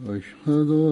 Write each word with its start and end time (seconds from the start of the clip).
واشهد 0.05 0.81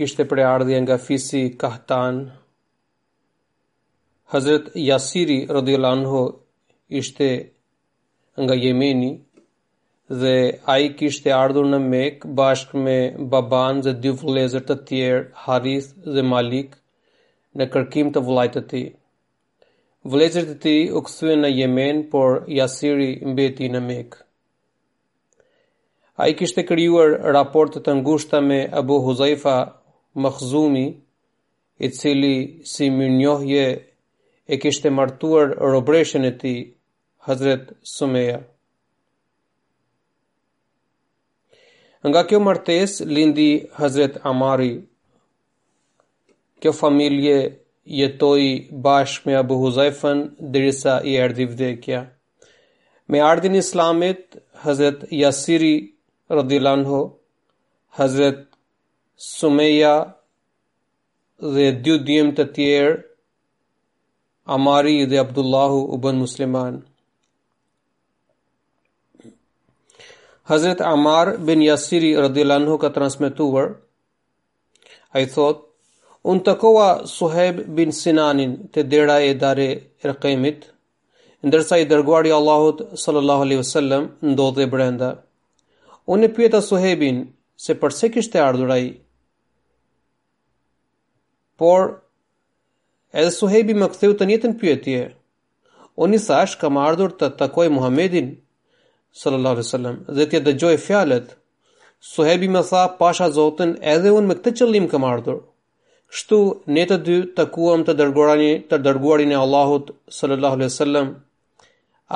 kishte 0.00 0.26
për 0.32 0.42
ardhje 0.52 0.80
nga 0.84 0.98
fisi 1.08 1.42
Kahtan. 1.64 2.22
Hazrat 4.32 4.72
Yasiri 4.88 5.38
radhiyallahu 5.58 5.98
anhu 6.00 6.22
ishte 7.02 7.28
nga 8.42 8.54
Yemeni 8.64 9.12
dhe 10.22 10.36
ai 10.76 10.88
kishte 11.00 11.32
ardhur 11.42 11.68
në 11.74 11.82
Mek 11.90 12.26
bashkë 12.40 12.82
me 12.86 12.96
baban 13.34 13.84
dhe 13.86 13.92
dy 14.04 14.14
vëllezër 14.20 14.66
të 14.68 14.78
tjerë 14.90 15.22
Harith 15.46 15.90
dhe 16.14 16.24
Malik 16.34 16.76
në 17.58 17.68
kërkim 17.74 18.12
të 18.14 18.24
vullajtë 18.28 18.60
të 18.62 18.68
tij. 18.72 18.86
Vëlezër 20.12 20.46
të 20.50 20.54
ti 20.62 20.72
u 20.92 21.00
kështëve 21.04 21.34
në 21.42 21.48
Jemen, 21.58 22.00
por 22.14 22.42
jasiri 22.54 23.04
mbeti 23.30 23.68
në 23.72 23.80
Mekë. 23.84 24.18
A 26.22 26.26
i 26.28 26.34
kishtë 26.36 26.60
raporte 26.60 26.68
kryuar 26.68 27.14
raportët 27.36 27.86
të 27.86 27.94
ngushta 28.02 28.40
me 28.48 28.58
Abu 28.80 28.98
Huzaifa 29.06 29.54
Makhzumi, 30.26 30.84
i 31.84 31.88
cili 31.98 32.34
si 32.72 32.90
më 32.98 33.06
njohje 33.14 33.64
e 34.54 34.60
kishtë 34.64 34.92
martuar 34.98 35.56
robreshën 35.72 36.28
e 36.30 36.34
ti, 36.42 36.54
Hazret 37.26 37.72
Sumeja. 37.94 38.38
Nga 42.08 42.22
kjo 42.28 42.42
martes 42.44 42.98
lindi 43.16 43.48
Hazret 43.80 44.20
Amari, 44.28 44.72
kjo 46.60 46.76
familje 46.82 47.38
jetoi 47.86 48.70
bashk 48.82 49.26
me 49.26 49.34
Abu 49.36 49.56
Huzaifën 49.60 50.20
derisa 50.52 51.02
i 51.04 51.14
erdhi 51.24 51.46
vdekja 51.46 52.04
me 53.08 53.18
ardhin 53.20 53.54
islamit 53.54 54.36
Hazrat 54.66 55.04
Yasiri 55.12 55.92
radhiyallahu 56.30 56.78
anhu 56.80 57.12
Hazrat 57.98 58.46
Sumeya 59.18 59.94
dhe 61.54 61.72
dy 61.84 61.98
djem 62.06 62.32
të 62.34 62.44
tjerë 62.54 62.94
Amari 64.56 65.04
dhe 65.08 65.18
Abdullahu 65.20 65.84
ibn 65.98 66.16
Musliman 66.22 66.82
Hazrat 70.52 70.80
Amar 70.80 71.36
bin 71.38 71.60
Yasiri 71.62 72.14
radhiyallahu 72.28 72.60
anhu 72.62 72.78
ka 72.78 72.88
transmetuar 72.92 73.68
ai 75.14 75.24
thot 75.34 75.70
Unë 76.32 76.40
të 76.44 76.52
koha 76.60 76.84
Suheb 77.12 77.58
bin 77.78 77.90
Sinanin 77.96 78.52
të 78.74 78.84
dira 78.92 79.16
e 79.24 79.32
dare 79.40 79.66
erkemit, 80.08 80.62
ndërsa 81.44 81.80
i 81.82 81.84
dërguari 81.90 82.32
Allahut 82.36 82.78
sallallahu 83.02 83.44
alaihi 83.46 83.60
wasallam 83.60 84.06
ndodhe 84.30 84.64
brenda. 84.74 85.10
Unë 86.14 86.30
e 86.30 86.34
pyeta 86.38 86.62
Suhebin 86.68 87.18
se 87.66 87.76
përse 87.82 88.08
kishte 88.14 88.40
ardhur 88.44 88.72
ai. 88.78 88.86
Por 91.60 91.84
edhe 93.20 93.28
Suhebi 93.36 93.76
më 93.82 93.90
ktheu 93.92 94.16
të 94.18 94.28
njëjtën 94.30 94.56
pyetje. 94.62 95.02
Unë 96.04 96.22
thash 96.26 96.56
kam 96.60 96.80
ardhur 96.86 97.12
të 97.20 97.28
takoj 97.44 97.68
Muhamedin 97.76 98.32
sallallahu 99.20 99.58
alaihi 99.58 99.68
wasallam 99.72 100.00
dhe 100.16 100.24
t'i 100.30 100.40
dëgjoj 100.48 100.74
fjalët. 100.88 101.28
Suhebi 102.14 102.48
më 102.56 102.62
tha, 102.70 102.82
"Pasha 103.00 103.28
zotën 103.38 103.76
edhe 103.94 104.08
unë 104.16 104.26
me 104.28 104.34
këtë 104.40 104.54
qëllim 104.60 104.88
kam 104.92 105.04
ardhur." 105.16 105.38
Shtu, 106.14 106.36
ne 106.74 106.82
të 106.90 106.96
dy 107.06 107.14
të 107.38 107.44
kuam 107.54 107.80
të 107.86 107.94
dërguarin 108.00 108.60
të 108.72 108.78
dërguarin 108.84 109.32
e 109.34 109.38
Allahut 109.44 109.88
sallallahu 110.18 110.56
alaihi 110.58 110.70
wasallam. 110.70 111.08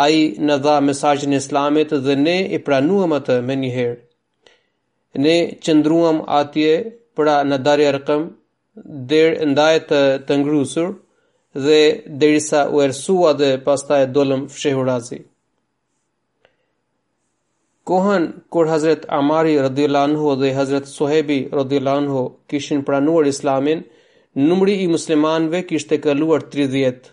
Ai 0.04 0.18
na 0.50 0.58
dha 0.66 0.74
mesazhin 0.88 1.32
e 1.32 1.40
Islamit 1.42 1.94
dhe 2.06 2.14
ne 2.26 2.36
e 2.56 2.60
pranuam 2.68 3.14
atë 3.18 3.38
me 3.48 3.56
një 3.62 3.70
herë. 3.78 3.96
Ne 5.24 5.34
qëndruam 5.64 6.20
atje 6.40 6.70
pra 7.18 7.34
në 7.50 7.58
Dar 7.66 7.82
al-Arqam 7.86 8.22
der 9.14 9.34
ndaj 9.50 9.74
të, 9.90 10.02
të 10.26 10.34
ngrusur 10.44 10.94
dhe 11.66 11.80
derisa 12.22 12.60
u 12.74 12.84
ersua 12.86 13.34
dhe 13.42 13.50
pastaj 13.66 14.02
dolëm 14.18 14.46
fshehurazi 14.54 15.18
Kohën 17.88 18.24
kur 18.54 18.66
Hazret 18.70 19.04
Amari 19.18 19.52
radhiyallahu 19.54 20.08
anhu 20.10 20.32
dhe 20.40 20.48
Hazret 20.56 20.88
Suhebi 20.94 21.36
radhiyallahu 21.58 22.00
anhu 22.02 22.24
kishin 22.52 22.82
pranuar 22.88 23.26
Islamin, 23.30 23.80
numri 24.50 24.74
i 24.82 24.88
muslimanëve 24.94 25.62
kishte 25.70 25.94
kaluar 26.06 26.42
30. 26.56 27.08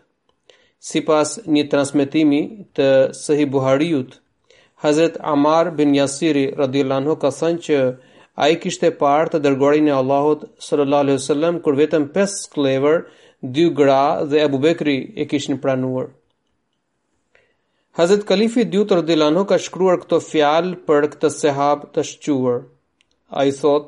Sipas 0.89 1.31
një 1.57 1.63
transmetimi 1.75 2.41
të 2.79 2.89
Sahih 3.21 3.45
Buhariut, 3.53 4.19
Hazret 4.87 5.15
Amar 5.35 5.71
bin 5.79 5.95
Yasiri 5.99 6.43
radhiyallahu 6.63 7.03
anhu 7.05 7.15
ka 7.23 7.31
thënë 7.39 7.63
që 7.69 7.79
ai 8.47 8.51
kishte 8.65 8.91
parë 9.05 9.33
të 9.35 9.43
dërgorin 9.47 9.87
e 9.93 9.95
Allahut 10.01 10.43
sallallahu 10.67 11.07
alaihi 11.07 11.21
wasallam 11.23 11.63
kur 11.69 11.79
vetëm 11.83 12.09
5 12.19 12.35
sklever, 12.43 12.99
2 13.61 13.71
gra 13.81 14.01
dhe 14.33 14.43
Abu 14.49 14.61
Bekri 14.69 14.99
e 15.23 15.29
kishin 15.35 15.61
pranuar. 15.67 16.09
Hazet 17.97 18.25
Kalifi 18.25 18.63
Dyutr 18.71 18.99
Dilano 19.07 19.41
ka 19.47 19.55
shkruar 19.65 20.01
këto 20.01 20.17
fjalë 20.23 20.75
për 20.89 21.05
këtë 21.11 21.29
sahab 21.33 21.83
të 21.97 22.03
shquar. 22.09 22.57
i 23.43 23.51
thot, 23.59 23.85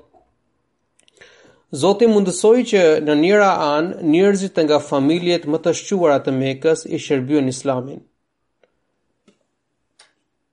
Zoti 1.81 2.07
mundësoi 2.13 2.63
që 2.71 2.83
në 3.07 3.15
njëra 3.23 3.49
anë 3.65 4.05
njerëzit 4.13 4.61
nga 4.63 4.77
familjet 4.91 5.47
më 5.51 5.59
të 5.65 5.73
shquara 5.81 6.21
të 6.27 6.33
Mekës 6.37 6.85
i 6.95 6.99
shërbyen 7.05 7.51
Islamin. 7.53 7.99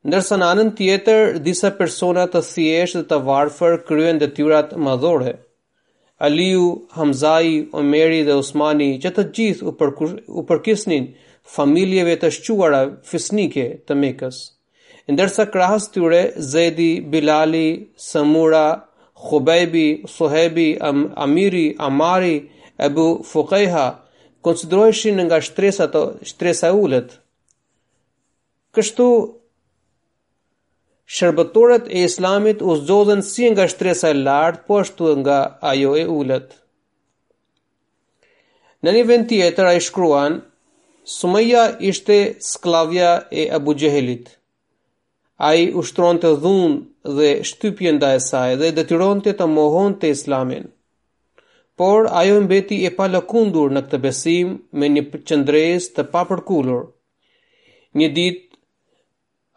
Ndërsa 0.08 0.38
në 0.40 0.48
anën 0.54 0.72
tjetër 0.80 1.38
disa 1.46 1.70
persona 1.82 2.24
të 2.32 2.42
thjeshtë 2.48 3.00
dhe 3.04 3.08
të 3.12 3.20
varfër 3.30 3.78
kryen 3.90 4.18
detyrat 4.24 4.72
madhore. 4.88 5.36
Aliu, 6.26 6.66
Hamzai, 6.98 7.54
Omeri 7.82 8.24
dhe 8.30 8.34
Usmani, 8.42 8.90
që 9.04 9.14
të 9.18 9.28
gjithë 9.38 9.72
u 10.42 10.42
përkisnin, 10.50 11.06
familjeve 11.44 12.16
të 12.24 12.30
shquara 12.38 12.82
fisnike 13.04 13.64
të 13.86 13.94
mekës. 13.94 14.38
Ndërsa 15.12 15.44
krahës 15.52 15.90
tyre, 15.92 16.22
Zedi, 16.40 16.92
Bilali, 17.12 17.66
Samura, 18.00 18.64
Khubebi, 19.26 20.02
Sohebi, 20.08 20.70
Am 20.80 21.02
Amiri, 21.26 21.74
Amari, 21.78 22.36
Ebu 22.82 23.04
Fukeha, 23.28 23.86
konsidrojshin 24.44 25.20
nga 25.28 25.38
shtresa, 25.40 25.86
të, 25.92 26.02
shtresa 26.30 26.72
ullet. 26.72 27.18
Kështu, 28.74 29.08
shërbëtorët 31.14 31.92
e 31.92 32.06
islamit 32.08 32.64
u 32.64 32.74
zdozën 32.80 33.20
si 33.22 33.50
nga 33.52 33.68
shtresa 33.68 34.08
e 34.10 34.16
lartë, 34.24 34.64
po 34.66 34.80
ashtu 34.80 35.12
nga 35.20 35.38
ajo 35.72 35.92
e 36.00 36.08
ullet. 36.18 36.56
Në 38.84 38.96
një 38.96 39.04
vend 39.10 39.28
tjetër 39.30 39.68
a 39.70 39.76
i 39.76 39.84
shkruan, 39.86 40.40
Sumeja 41.04 41.76
ishte 41.80 42.34
sklavja 42.40 43.24
e 43.30 43.50
Abu 43.50 43.74
Gjehelit. 43.76 44.28
A 45.36 45.50
i 45.54 45.64
ushtron 45.80 46.16
të 46.22 46.30
dhun 46.44 46.76
dhe 47.16 47.28
shtypjen 47.48 47.98
da 48.02 48.14
e 48.18 48.20
saj 48.26 48.54
dhe 48.60 48.70
detyron 48.78 49.20
të 49.26 49.32
të 49.40 49.48
mohon 49.56 49.94
të 50.00 50.10
islamin. 50.16 50.64
Por 51.76 52.08
ajo 52.22 52.38
mbeti 52.46 52.78
e 52.88 52.90
pa 53.00 53.08
lëkundur 53.12 53.74
në 53.76 53.82
këtë 53.86 54.00
besim 54.04 54.54
me 54.80 54.88
një 54.94 55.02
qëndres 55.28 55.90
të 55.98 56.06
papërkullur. 56.14 56.86
Një 58.00 58.08
dit, 58.16 58.40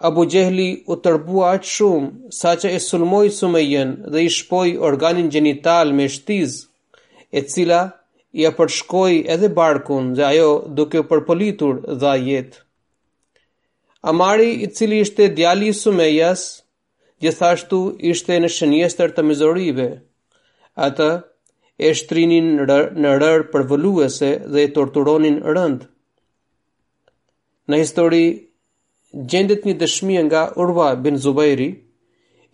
Abu 0.10 0.26
Gjehli 0.34 0.68
u 0.92 0.98
tërbua 1.06 1.54
atë 1.58 1.72
shumë 1.76 2.34
sa 2.40 2.58
që 2.62 2.74
e 2.78 2.82
sulmoj 2.88 3.28
Sumejen 3.40 3.96
dhe 4.14 4.26
i 4.28 4.34
shpoj 4.40 4.70
organin 4.90 5.32
gjenital 5.38 5.96
me 6.00 6.10
shtiz 6.18 6.60
e 7.38 7.46
cila 7.54 7.82
i 8.36 8.46
a 8.48 8.52
përshkoj 8.58 9.18
edhe 9.36 9.50
barkun 9.60 10.12
dhe 10.18 10.26
ajo 10.30 10.48
duke 10.80 11.02
përpolitur 11.12 11.76
dha 12.02 12.16
jetë. 12.18 12.58
Amari 14.12 14.50
i 14.64 14.68
cili 14.68 15.00
ishte 15.04 15.28
djali 15.38 15.70
i 15.72 15.74
Sumejas, 15.74 16.44
gjithashtu 17.22 17.78
ishte 18.12 18.38
në 18.44 18.48
shënjestër 18.58 19.12
të 19.16 19.24
mizorive. 19.30 19.88
Ata 20.88 21.10
e 21.80 21.94
shtrinin 21.98 22.52
në 23.02 23.18
rër 23.24 23.42
për 23.54 23.64
dhe 23.68 24.62
e 24.64 24.68
torturonin 24.78 25.40
rënd. 25.44 25.88
Në 27.70 27.78
histori, 27.80 28.26
gjendet 29.30 29.66
një 29.66 29.74
dëshmi 29.82 30.22
nga 30.24 30.46
Urva 30.56 30.96
bin 31.04 31.18
Zubairi, 31.18 31.72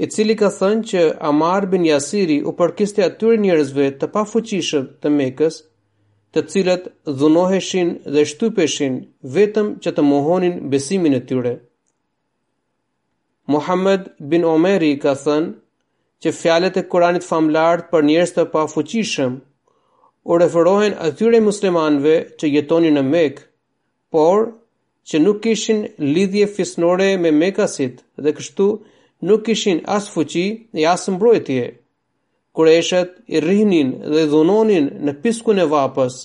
i 0.01 0.09
cili 0.11 0.35
ka 0.39 0.47
thënë 0.53 0.87
që 0.91 1.01
Amar 1.29 1.65
bin 1.73 1.83
Yasiri 1.85 2.37
u 2.49 2.53
përkiste 2.57 3.03
atyre 3.05 3.35
njerëzve 3.43 3.89
të 4.01 4.09
pafuqishëm 4.15 4.87
të 5.03 5.11
Mekës, 5.17 5.57
të 6.33 6.41
cilët 6.53 6.87
dhunoheshin 7.19 7.89
dhe 8.15 8.23
shtypeshin 8.31 8.95
vetëm 9.35 9.69
që 9.85 9.91
të 9.95 10.05
mohonin 10.07 10.55
besimin 10.73 11.17
e 11.19 11.21
tyre. 11.29 11.53
Muhammed 13.53 14.07
bin 14.31 14.47
Omeri 14.55 14.91
ka 15.03 15.13
thënë 15.25 15.53
që 16.23 16.33
fjalët 16.41 16.79
e 16.81 16.87
Kuranit 16.91 17.25
famlar 17.29 17.85
për 17.91 18.07
njerëz 18.09 18.33
të 18.37 18.47
pafuqishëm 18.55 19.35
u 20.31 20.37
referohen 20.41 20.97
atyre 21.05 21.43
muslimanëve 21.49 22.15
që 22.39 22.49
jetonin 22.55 22.97
në 22.97 23.05
Mekë, 23.13 23.45
por 24.13 24.47
që 25.09 25.19
nuk 25.19 25.41
kishin 25.45 25.81
lidhje 26.15 26.47
fisnore 26.55 27.09
me 27.23 27.31
Mekasit 27.43 28.01
dhe 28.23 28.31
kështu 28.37 28.67
nuk 29.27 29.41
kishin 29.45 29.79
as 29.95 30.05
fuqi 30.13 30.45
e 30.73 30.85
as 30.93 31.03
mbrojtje. 31.15 31.63
Kureshet 32.55 33.11
i 33.35 33.39
rrinin 33.45 33.89
dhe 34.13 34.19
i 34.25 34.31
dhunonin 34.33 34.85
në 35.05 35.11
piskun 35.23 35.57
e 35.63 35.67
vapës 35.73 36.15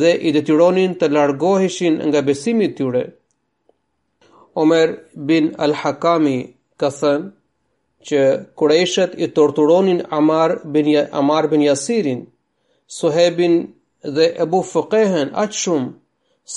dhe 0.00 0.10
i 0.28 0.32
detyronin 0.36 0.92
të 1.00 1.06
largoheshin 1.16 1.96
nga 2.08 2.20
besimi 2.28 2.66
të 2.68 2.76
tyre. 2.78 3.02
Omer 4.62 4.86
bin 5.28 5.44
Al-Hakami 5.64 6.38
ka 6.80 6.88
thënë 6.98 8.08
që 8.08 8.20
kureshet 8.58 9.12
i 9.24 9.28
torturonin 9.38 10.00
Amar 10.18 10.50
bin, 10.74 10.86
Amar 11.20 11.44
bin 11.52 11.60
Jasirin, 11.68 12.20
Suhebin 12.96 13.54
dhe 14.16 14.26
Ebu 14.44 14.60
Fëkehen 14.72 15.28
aqë 15.42 15.58
shumë 15.62 15.88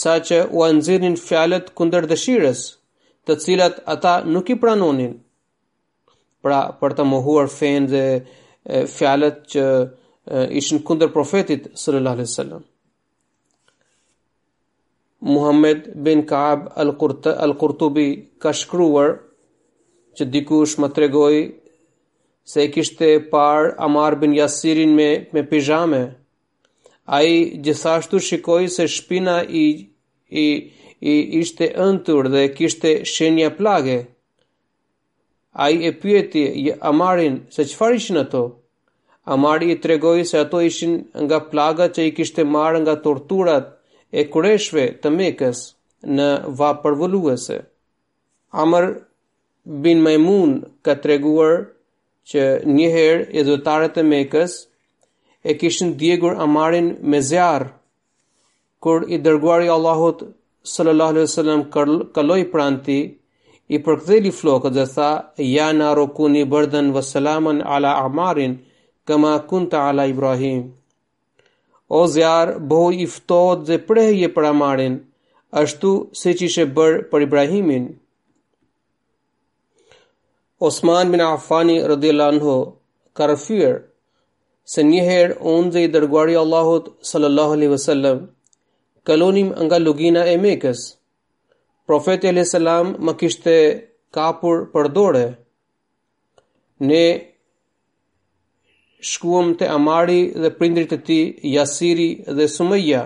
sa 0.02 0.14
që 0.28 0.38
u 0.56 0.64
anëzirin 0.70 1.18
fjalet 1.28 1.68
kunder 1.78 2.04
dëshires 2.12 2.62
të 3.28 3.34
cilat 3.44 3.76
ata 3.94 4.14
nuk 4.36 4.48
i 4.54 4.56
pranonin 4.62 5.14
pra 6.46 6.60
për 6.82 6.94
të 6.98 7.06
mohuar 7.12 7.50
fenë 7.56 7.90
dhe 7.92 8.06
fjalët 8.96 9.40
që 9.54 9.66
ishin 10.62 10.82
kundër 10.88 11.12
profetit 11.16 11.70
sallallahu 11.84 12.18
alaihi 12.18 12.32
wasallam. 12.32 12.64
Muhammed 15.34 15.88
bin 16.08 16.24
Kaab 16.32 16.68
al-Qurtubi 16.84 18.08
ka 18.42 18.54
shkruar 18.62 19.12
që 20.18 20.24
dikush 20.34 20.74
më 20.82 20.88
tregoi 20.96 21.42
se 22.52 22.58
e 22.66 22.72
kishte 22.74 23.10
par 23.34 23.64
Amar 23.90 24.14
bin 24.24 24.34
Yasirin 24.40 24.92
me 24.98 25.10
me 25.34 25.42
pijame. 25.52 26.02
Ai 27.18 27.30
gjithashtu 27.66 28.18
shikoi 28.28 28.66
se 28.78 28.84
shpina 28.96 29.38
i 29.46 29.66
i 30.46 30.48
i 31.12 31.14
ishte 31.42 31.66
ëntur 31.86 32.24
dhe 32.34 32.44
kishte 32.58 32.90
shenja 33.14 33.50
plage. 33.62 33.98
A 35.54 35.70
i 35.70 35.88
e 35.90 35.92
e 35.92 36.78
Amarin 36.82 37.44
se 37.50 37.64
qëfar 37.64 37.96
ishin 37.96 38.18
ato? 38.18 38.58
Amari 39.28 39.72
i 39.72 39.76
tregoi 39.80 40.26
se 40.26 40.38
ato 40.40 40.58
ishin 40.60 41.06
nga 41.22 41.40
plaga 41.52 41.88
që 41.94 42.02
i 42.08 42.12
kishte 42.16 42.44
marrë 42.44 42.80
nga 42.82 42.96
torturat 43.04 43.68
e 44.12 44.24
kureshve 44.32 44.86
të 45.02 45.10
mekës 45.18 45.60
në 46.16 46.30
vapërvëlluese. 46.60 47.58
Amar 48.64 48.86
bin 49.84 50.02
Maimun 50.02 50.52
ka 50.84 50.96
treguar 51.04 51.54
që 52.32 52.42
njëherë 52.76 53.28
e 53.40 53.44
dhëtarët 53.50 53.98
e 53.98 54.04
mekës 54.14 54.52
e 55.44 55.54
kishin 55.62 55.94
djegur 56.02 56.34
Amarin 56.48 56.96
me 57.12 57.20
zjarë, 57.30 57.70
kur 58.82 59.04
i 59.16 59.18
dërguari 59.28 59.68
Allahut 59.78 60.22
sallallahu 60.74 61.12
alaihi 61.14 61.30
wasallam 61.30 61.70
kaloi 62.16 62.44
i 63.72 63.80
përktheli 63.84 64.32
flokët 64.38 64.74
dhe 64.78 64.84
tha, 64.96 65.10
ja 65.56 65.68
në 65.78 65.88
rokun 66.00 66.34
i 66.40 66.44
bërdën 66.54 66.90
vë 66.96 67.04
ala 67.76 67.92
Amarin, 68.06 68.56
këma 69.08 69.34
kun 69.48 69.68
të 69.72 69.78
ala 69.90 70.04
Ibrahim. 70.12 70.58
O 72.00 72.02
zjarë, 72.14 72.58
bëhu 72.70 72.90
i 73.06 73.08
ftohët 73.16 73.64
dhe 73.70 73.78
preheje 73.88 74.28
për 74.36 74.46
Amarin, 74.54 74.98
ashtu 75.62 75.92
se 76.22 76.34
që 76.38 76.46
ishe 76.50 76.66
bërë 76.78 77.04
për 77.12 77.22
Ibrahimin. 77.28 77.86
Osman 80.68 81.12
bin 81.12 81.22
Afani 81.28 81.80
rëdhjelan 81.92 82.42
ho, 82.44 82.58
ka 83.18 83.28
rëfyrë, 83.32 83.80
se 84.72 84.82
njëherë 84.90 85.38
unë 85.54 85.72
dhe 85.74 85.84
i 85.88 85.92
dërguari 85.96 86.36
Allahut 86.44 86.92
sallallahu 87.12 87.56
alaihi 87.58 87.74
wasallam 87.78 88.20
kalonim 89.08 89.50
nga 89.66 89.78
lugina 89.80 90.22
e 90.32 90.38
Mekës. 90.44 90.82
Profeti 91.92 92.28
alayhis 92.30 92.54
salam 92.56 92.90
më 93.06 93.14
kishte 93.20 93.54
kapur 94.16 94.62
për 94.74 94.88
dorë. 94.98 95.24
Ne 96.92 97.02
shkuam 99.10 99.50
te 99.60 99.68
Amari 99.78 100.22
dhe 100.46 100.52
prindrit 100.62 100.94
e 100.96 101.00
tij, 101.10 101.26
Yasiri 101.56 102.08
dhe 102.40 102.46
Sumeya. 102.56 103.02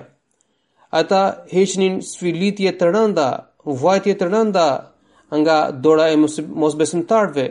Ata 1.01 1.23
heqnin 1.55 1.95
sfilitje 2.11 2.75
të 2.77 2.91
rënda, 2.93 3.27
vuajtje 3.81 4.13
të 4.19 4.29
rënda 4.33 4.67
nga 5.41 5.57
dora 5.85 6.05
e 6.13 6.19
mosbesimtarve. 6.63 7.45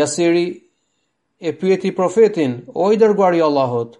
Yasiri 0.00 0.46
e 1.40 1.50
pyeti 1.60 1.94
profetin, 2.00 2.52
o 2.82 2.92
i 2.92 3.00
dërguar 3.00 3.32
i 3.38 3.42
Allahut, 3.48 3.94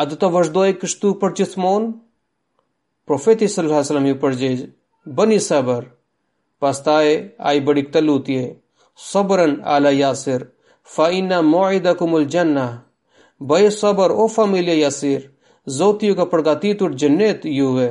a 0.00 0.06
do 0.08 0.14
të 0.20 0.32
vazhdoj 0.36 0.70
kështu 0.84 1.12
për 1.22 1.34
gjithmonë? 1.40 1.90
Profeti 3.08 3.48
sallallahu 3.50 3.78
alaihi 3.80 3.88
wasallam 3.88 4.10
ju 4.14 4.20
përgjigj, 4.26 4.62
bëni 5.06 5.38
sabër. 5.40 5.84
Pastaj 6.60 7.06
ai 7.38 7.60
bëri 7.64 7.82
këtë 7.88 8.00
lutje: 8.04 8.42
Sabran 9.10 9.60
ala 9.64 9.90
Yasir, 9.92 10.42
fa 10.82 11.08
inna 11.18 11.40
mu'idakum 11.42 12.14
al-janna. 12.14 12.66
Bëj 13.48 13.70
sabër 13.80 14.10
o 14.12 14.28
familje 14.28 14.74
Yasir, 14.84 15.22
Zoti 15.78 16.06
ju 16.08 16.14
ka 16.16 16.24
përgatitur 16.30 16.90
xhenet 16.98 17.44
juve. 17.44 17.88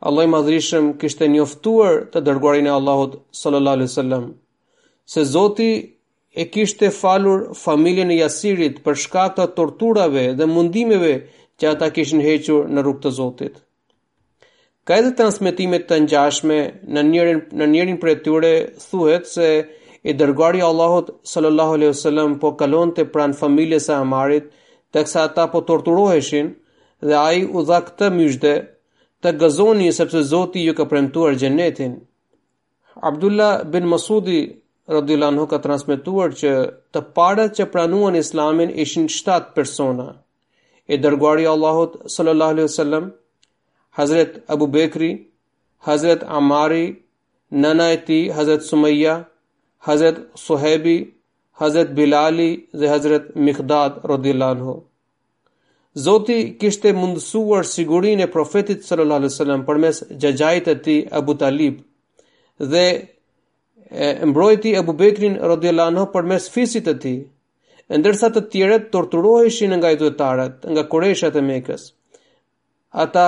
Allah 0.00 0.24
i 0.24 0.30
madhrishëm 0.34 0.86
kishte 1.00 1.26
njoftuar 1.28 1.94
të 2.12 2.22
dërguarin 2.26 2.66
e 2.68 2.72
Allahut 2.78 3.12
sallallahu 3.40 3.76
alaihi 3.76 3.90
wasallam 3.92 4.24
se 5.12 5.24
Zoti 5.34 5.70
e 6.42 6.44
kishte 6.52 6.90
falur 7.00 7.40
familjen 7.64 8.10
e 8.10 8.18
Jasirit 8.22 8.80
për 8.84 8.94
shkak 9.02 9.36
të 9.36 9.46
torturave 9.58 10.24
dhe 10.38 10.46
mundimeve 10.54 11.14
që 11.58 11.68
ata 11.72 11.92
kishin 11.94 12.24
hequr 12.26 12.66
në 12.74 12.80
rrugë 12.82 13.02
të 13.04 13.14
Zotit. 13.20 13.54
Ka 14.90 14.96
edhe 15.00 15.10
transmitimet 15.18 15.84
të 15.90 15.96
ngjashme 16.04 16.56
në 16.94 17.02
njërin 17.08 17.40
në 17.58 17.66
njërin 17.74 17.98
prej 18.04 18.14
tyre 18.24 18.48
thuhet 18.84 19.28
se 19.32 19.50
e 20.10 20.14
dërgari 20.22 20.64
Allahot 20.68 21.12
sallallahu 21.32 21.76
alejhi 21.78 21.90
wasallam 21.92 22.32
po 22.44 22.50
kalonte 22.62 23.04
pranë 23.12 23.38
familjes 23.42 23.86
e 23.88 23.98
Amarit, 23.98 24.48
teksa 24.96 25.22
ata 25.28 25.44
po 25.52 25.60
torturoheshin 25.68 26.50
dhe 27.10 27.20
ai 27.20 27.44
u 27.46 27.62
dha 27.68 27.78
këtë 27.90 28.10
myshde 28.16 28.54
të 29.24 29.34
gëzoni 29.44 29.92
sepse 30.00 30.24
Zoti 30.32 30.64
ju 30.66 30.74
ka 30.80 30.88
premtuar 30.94 31.38
xhenetin. 31.44 31.94
Abdullah 33.12 33.52
bin 33.76 33.86
Masudi 33.94 34.40
radhiyallahu 34.96 35.34
anhu 35.36 35.46
ka 35.54 35.62
transmetuar 35.68 36.34
që 36.42 36.52
të 36.92 37.04
parët 37.20 37.58
që 37.60 37.68
pranuan 37.76 38.18
Islamin 38.24 38.74
ishin 38.86 39.06
7 39.22 39.52
persona. 39.60 40.08
E 40.92 40.98
dërguari 41.06 41.50
Allahut 41.56 42.00
sallallahu 42.16 42.56
alejhi 42.56 42.70
wasallam 42.72 43.12
Hazret 43.96 44.42
Abu 44.48 44.68
Bekri, 44.72 45.24
Hazret 45.86 46.22
Amari, 46.22 47.02
Nanaiti 47.52 48.10
e 48.10 48.28
Hazret 48.32 48.62
Sumayya, 48.62 49.26
Hazret 49.86 50.18
Suhebi, 50.34 51.10
Hazret 51.60 51.94
Bilali 51.96 52.68
dhe 52.72 52.86
Hazret 52.86 53.34
Miqdad 53.36 54.00
radhiyallahu 54.12 54.76
Zoti 56.04 56.38
kishte 56.60 56.92
mundësuar 56.98 57.66
sigurinë 57.70 58.22
e 58.26 58.30
profetit 58.36 58.84
sallallahu 58.86 59.18
alaihi 59.22 59.32
wasallam 59.32 59.64
përmes 59.66 59.98
xhaxhait 60.22 60.64
të 60.68 60.74
tij 60.86 61.00
Abu 61.20 61.34
Talib 61.42 61.82
dhe 62.74 62.84
e 64.06 64.12
mbrojti 64.30 64.72
Abu 64.80 64.94
Bekrin 65.04 65.36
radhiyallahu 65.50 65.92
anhu 65.94 66.06
përmes 66.14 66.46
fisit 66.54 66.88
të 66.88 66.94
tij. 67.04 67.18
Ndërsa 67.98 68.30
të 68.34 68.42
tjerët 68.54 68.88
torturoheshin 68.94 69.76
nga 69.76 69.90
idhëtarët, 69.92 70.56
nga 70.72 70.86
koreshat 70.94 71.34
e 71.36 71.42
mekës. 71.50 71.82
Ata 73.04 73.26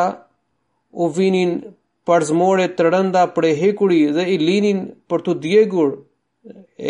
u 0.94 1.08
vinin 1.16 1.54
parzmore 2.08 2.68
të 2.76 2.88
rënda 2.94 3.24
për 3.36 3.46
e 3.50 3.52
hekuri 3.60 3.98
dhe 4.16 4.24
i 4.34 4.38
linin 4.40 4.82
për 5.10 5.22
të 5.26 5.34
djegur 5.46 5.90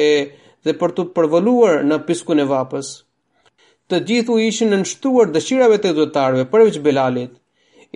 e, 0.04 0.08
dhe 0.66 0.74
për 0.80 0.94
të 0.98 1.06
përvëluar 1.16 1.82
në 1.88 1.98
piskun 2.08 2.42
e 2.42 2.46
vapës. 2.50 2.90
Të 3.90 4.00
gjithu 4.08 4.36
ishin 4.48 4.72
në 4.72 4.82
nështuar 4.82 5.30
dëshirave 5.34 5.78
të 5.80 5.90
edhëtarve 5.94 6.46
përveç 6.52 6.78
Belalit, 6.86 7.32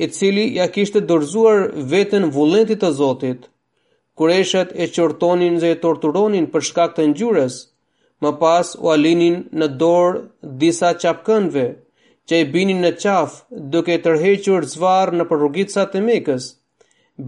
i 0.02 0.06
cili 0.14 0.44
ja 0.58 0.66
kishte 0.74 1.00
dorzuar 1.10 1.64
veten 1.92 2.28
vullentit 2.36 2.82
të 2.84 2.92
Zotit. 3.00 3.48
Kureshët 4.18 4.70
e 4.82 4.86
qortonin 4.94 5.56
dhe 5.62 5.72
e 5.74 5.78
torturonin 5.82 6.46
për 6.52 6.66
shkak 6.68 6.94
të 6.96 7.08
ngjyrës, 7.12 7.56
më 8.22 8.32
pas 8.42 8.70
u 8.82 8.90
alinin 8.94 9.40
në 9.58 9.68
dorë 9.80 10.54
disa 10.62 10.92
çapkënve 11.02 11.64
që 12.28 12.38
i 12.42 12.48
binin 12.52 12.82
në 12.84 12.90
qaf 13.00 13.38
duke 13.72 13.94
tërhequr 14.04 14.66
zvarë 14.72 15.16
në 15.16 15.26
përrugicat 15.30 15.94
e 15.96 16.02
mekës. 16.04 16.48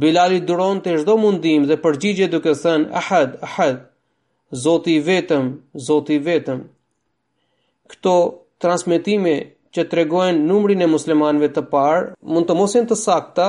Bilali 0.03 0.43
duron 0.49 0.83
të 0.85 0.99
shdo 1.01 1.15
mundim 1.23 1.65
dhe 1.71 1.79
përgjigje 1.85 2.29
duke 2.35 2.53
thënë 2.63 2.91
ahad, 3.01 3.33
ahad, 3.47 3.79
zoti 4.65 4.99
vetëm, 5.09 5.49
zoti 5.89 6.19
vetëm. 6.29 6.61
Këto 7.91 8.13
transmitime 8.63 9.33
që 9.75 9.87
tregojnë 9.91 10.45
numrin 10.51 10.85
e 10.85 10.91
muslimanëve 10.95 11.49
të 11.57 11.65
parë 11.73 12.13
mund 12.35 12.47
të 12.51 12.57
mosin 12.61 12.87
të 12.91 13.01
sakta, 13.01 13.49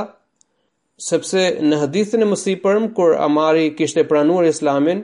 sepse 1.12 1.44
në 1.68 1.82
hadithin 1.84 2.24
e 2.26 2.32
mësipërm 2.32 2.90
kur 2.98 3.16
Amari 3.28 3.68
kishte 3.80 4.08
pranuar 4.10 4.48
Islamin, 4.50 5.04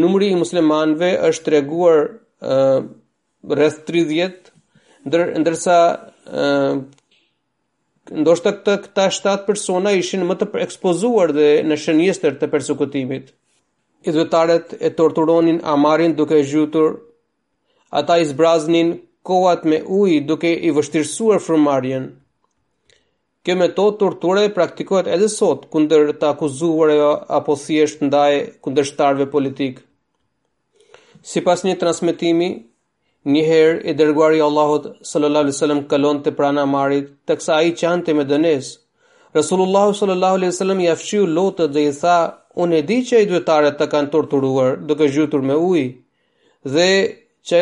numri 0.00 0.32
i 0.32 0.40
muslimanëve 0.40 1.12
është 1.28 1.46
treguar 1.50 2.02
rreth 3.56 3.84
30 3.90 4.54
ndërsa 5.10 5.74
ndoshta 8.06 8.52
të 8.66 8.74
këta 8.86 9.04
shtatë 9.16 9.46
persona 9.46 9.92
ishin 10.00 10.24
më 10.28 10.34
të 10.40 10.48
ekspozuar 10.66 11.32
dhe 11.36 11.48
në 11.68 11.78
shënjestër 11.84 12.36
të 12.40 12.48
përsekutimit. 12.52 13.30
Izvetarët 14.10 14.74
e 14.78 14.90
torturonin 14.98 15.60
Amarin 15.72 16.14
duke 16.18 16.38
zhytur, 16.50 16.92
ata 17.98 18.18
i 18.22 18.26
zbraznin 18.28 18.92
kohat 19.26 19.64
me 19.70 19.80
ujë 20.00 20.20
duke 20.28 20.52
i 20.54 20.70
vështirësuar 20.76 21.42
frymarrjen. 21.46 22.04
Kjo 23.46 23.56
metodë 23.60 23.98
torture 24.02 24.44
praktikohet 24.54 25.10
edhe 25.16 25.28
sot 25.32 25.66
kundër 25.70 26.12
të 26.20 26.28
akuzuar 26.34 26.92
apo 27.40 27.54
thjesht 27.64 28.00
ndaj 28.08 28.32
kundërshtarëve 28.64 29.26
politikë. 29.34 29.82
Sipas 31.32 31.62
një 31.66 31.74
transmetimi, 31.82 32.48
Njëherë 33.34 33.78
i 33.90 33.92
dërguari 33.98 34.38
Allahut 34.46 34.84
sallallahu 35.08 35.44
alaihi 35.48 35.54
wasallam 35.56 35.80
kalon 35.92 36.20
te 36.22 36.30
prana 36.40 36.62
Marit, 36.72 37.08
teksa 37.26 37.56
ai 37.56 37.72
qante 37.80 38.12
me 38.14 38.24
dënes. 38.32 38.66
Rasulullah 39.34 39.88
sallallahu 40.00 40.36
alaihi 40.38 40.52
wasallam 40.52 40.82
i 40.84 40.86
afshiu 40.92 41.24
lotët 41.38 41.72
dhe 41.74 41.82
i 41.88 41.94
tha: 42.02 42.14
"Unë 42.64 42.76
e 42.80 42.82
di 42.90 42.98
që 43.08 43.16
ai 43.20 43.26
dyetare 43.32 43.72
të 43.80 43.88
kanë 43.94 44.12
torturuar 44.12 44.78
duke 44.90 45.08
gjytur 45.16 45.42
me 45.48 45.56
ujë." 45.72 45.88
Dhe 46.76 46.88
që 47.50 47.60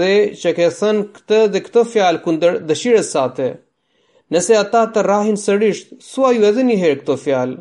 dhe 0.00 0.10
që 0.42 0.54
ke 0.60 0.70
thën 0.80 1.02
këtë 1.18 1.42
dhe 1.52 1.62
këtë 1.66 1.82
fjalë 1.92 2.22
kundër 2.24 2.58
dëshirës 2.72 3.12
sate. 3.18 3.50
Nëse 4.32 4.54
ata 4.62 4.86
të 4.94 5.04
rrahin 5.04 5.36
sërish, 5.44 5.84
thua 6.08 6.32
ju 6.38 6.48
edhe 6.48 6.66
një 6.70 6.78
herë 6.84 7.02
këtë 7.04 7.18
fjalë. 7.26 7.60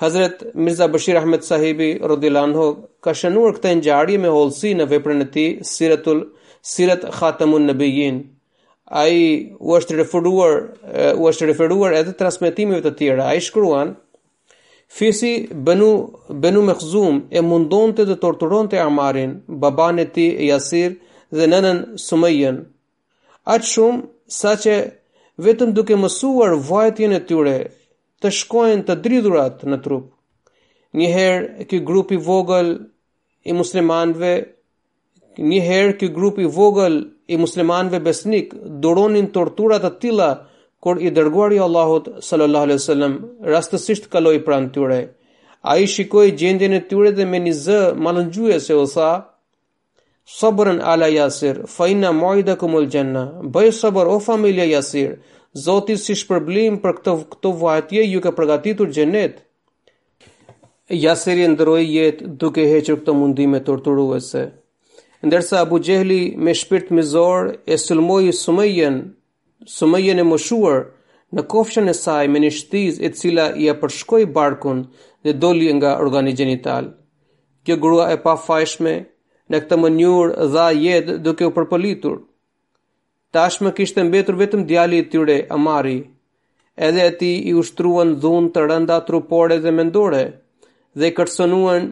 Hazret 0.00 0.54
Mirza 0.54 0.84
Bashir 0.88 1.16
Ahmed 1.18 1.40
Sahibi 1.44 1.88
radhiyallahu 2.00 2.64
ka 3.04 3.12
shënuar 3.20 3.56
këtë 3.58 3.70
ngjarje 3.80 4.18
me 4.22 4.28
holësi 4.32 4.70
në 4.78 4.84
veprën 4.92 5.18
e 5.20 5.24
tij 5.34 5.48
Siratul 5.70 6.20
Sirat 6.70 7.02
Khatamun 7.16 7.66
Nabiyin. 7.68 8.20
Ai 9.00 9.52
u 9.68 9.74
është 9.78 9.98
referuar 9.98 10.54
u 11.20 11.28
është 11.30 11.48
referuar 11.50 11.92
edhe 12.00 12.14
transmetimeve 12.20 12.80
të 12.86 12.94
tjera. 12.98 13.26
Ai 13.34 13.44
shkruan 13.48 13.92
Fisi 14.88 15.32
Banu 15.68 15.90
Banu 16.44 16.62
Mekhzum 16.70 17.20
e 17.30 17.40
mundonte 17.50 18.06
të 18.08 18.16
torturonte 18.24 18.80
Amarin, 18.86 19.34
baban 19.64 20.00
e 20.02 20.06
tij 20.14 20.32
Yasir 20.48 20.94
dhe 21.36 21.44
nënën 21.52 21.78
Sumayyen. 22.06 22.56
Aq 23.54 23.62
shumë 23.72 24.00
saqë 24.40 24.78
vetëm 25.48 25.76
duke 25.76 26.00
mësuar 26.06 26.56
vajtjen 26.70 27.18
e 27.18 27.20
tyre, 27.32 27.58
të 28.22 28.30
shkojnë 28.40 28.84
të 28.88 28.96
dridhurat 29.04 29.64
në 29.64 29.78
trup. 29.84 30.08
Njëherë 31.00 31.68
ky 31.70 31.78
grup 31.88 32.12
i 32.12 32.18
vogël 32.26 32.70
i 33.48 33.54
muslimanëve, 33.56 34.32
njëherë 35.50 35.94
ky 36.00 36.08
grup 36.16 36.40
i 36.42 36.48
vogël 36.58 36.98
i 37.34 37.38
muslimanëve 37.40 38.00
besnik 38.04 38.52
duronin 38.84 39.30
tortura 39.36 39.78
të 39.84 39.92
tilla 40.02 40.30
kur 40.84 41.00
i 41.04 41.12
dërguar 41.16 41.52
i 41.54 41.62
Allahut 41.68 42.12
sallallahu 42.26 42.66
alaihi 42.68 42.80
wasallam 42.82 43.14
rastësisht 43.54 44.10
kaloi 44.12 44.38
pranë 44.48 44.72
tyre. 44.76 45.00
Ai 45.72 45.86
shikoi 45.92 46.34
gjendjen 46.42 46.76
e 46.76 46.80
tyre 46.92 47.10
dhe 47.16 47.24
me 47.28 47.38
një 47.46 47.52
zë 47.64 47.80
malëngjuese 48.04 48.76
u 48.82 48.86
tha: 48.94 49.10
Sabran 50.40 50.80
ala 50.92 51.08
Yasir, 51.12 51.62
fa 51.66 51.86
inna 51.92 52.12
këmul 52.60 52.86
janna. 52.92 53.24
Bëj 53.54 53.70
sabër 53.80 54.06
o 54.14 54.18
familja 54.20 54.64
Yasir, 54.70 55.18
Zoti 55.58 55.96
si 55.98 56.14
shpërblim 56.14 56.76
për 56.82 56.92
këtë 56.96 57.12
këtë 57.34 57.50
vajtje 57.60 58.02
ju 58.04 58.20
ka 58.22 58.30
përgatitur 58.36 58.90
xhenet. 58.94 59.40
Ja 60.88 61.14
ndroi 61.50 61.84
jet 61.90 62.22
duke 62.40 62.60
hequr 62.70 63.00
këto 63.00 63.14
mundime 63.14 63.58
torturuese. 63.60 64.52
Ndërsa 65.26 65.60
Abu 65.62 65.80
Jehli 65.82 66.36
me 66.38 66.54
shpirt 66.54 66.90
mizor 66.90 67.54
e 67.66 67.76
sulmoi 67.78 68.32
Sumayen, 68.32 69.14
Sumayen 69.66 70.18
e 70.18 70.22
moshuar 70.30 70.86
në 71.34 71.42
kofshën 71.50 71.88
e 71.90 71.94
saj 71.94 72.28
me 72.30 72.38
një 72.38 72.50
shtiz 72.60 73.00
e 73.06 73.10
cila 73.18 73.50
i 73.56 73.64
ia 73.66 73.74
përshkoi 73.82 74.30
barkun 74.34 74.86
dhe 75.24 75.32
doli 75.42 75.72
nga 75.74 75.96
organi 75.98 76.32
gjenital. 76.32 76.92
Kjo 77.64 77.76
grua 77.82 78.06
e 78.14 78.22
pafajshme 78.22 78.94
në 79.50 79.60
këtë 79.66 79.76
mënyrë 79.82 80.48
dha 80.54 80.70
jetë 80.86 81.18
duke 81.26 81.50
u 81.50 81.50
përpolitur. 81.58 82.20
Tashmë 83.36 83.70
kishte 83.78 84.02
mbetur 84.02 84.34
vetëm 84.38 84.64
djali 84.66 84.98
i 84.98 85.04
tyre, 85.10 85.36
Amari. 85.54 85.98
Edhe 86.86 87.02
ati 87.10 87.32
i 87.50 87.52
ushtruan 87.60 88.14
dhun 88.22 88.48
të 88.54 88.64
rënda 88.70 88.96
trupore 89.06 89.58
dhe 89.62 89.70
mendore, 89.70 90.22
dhe 90.98 91.10
i 91.10 91.12
kërsonuan, 91.18 91.84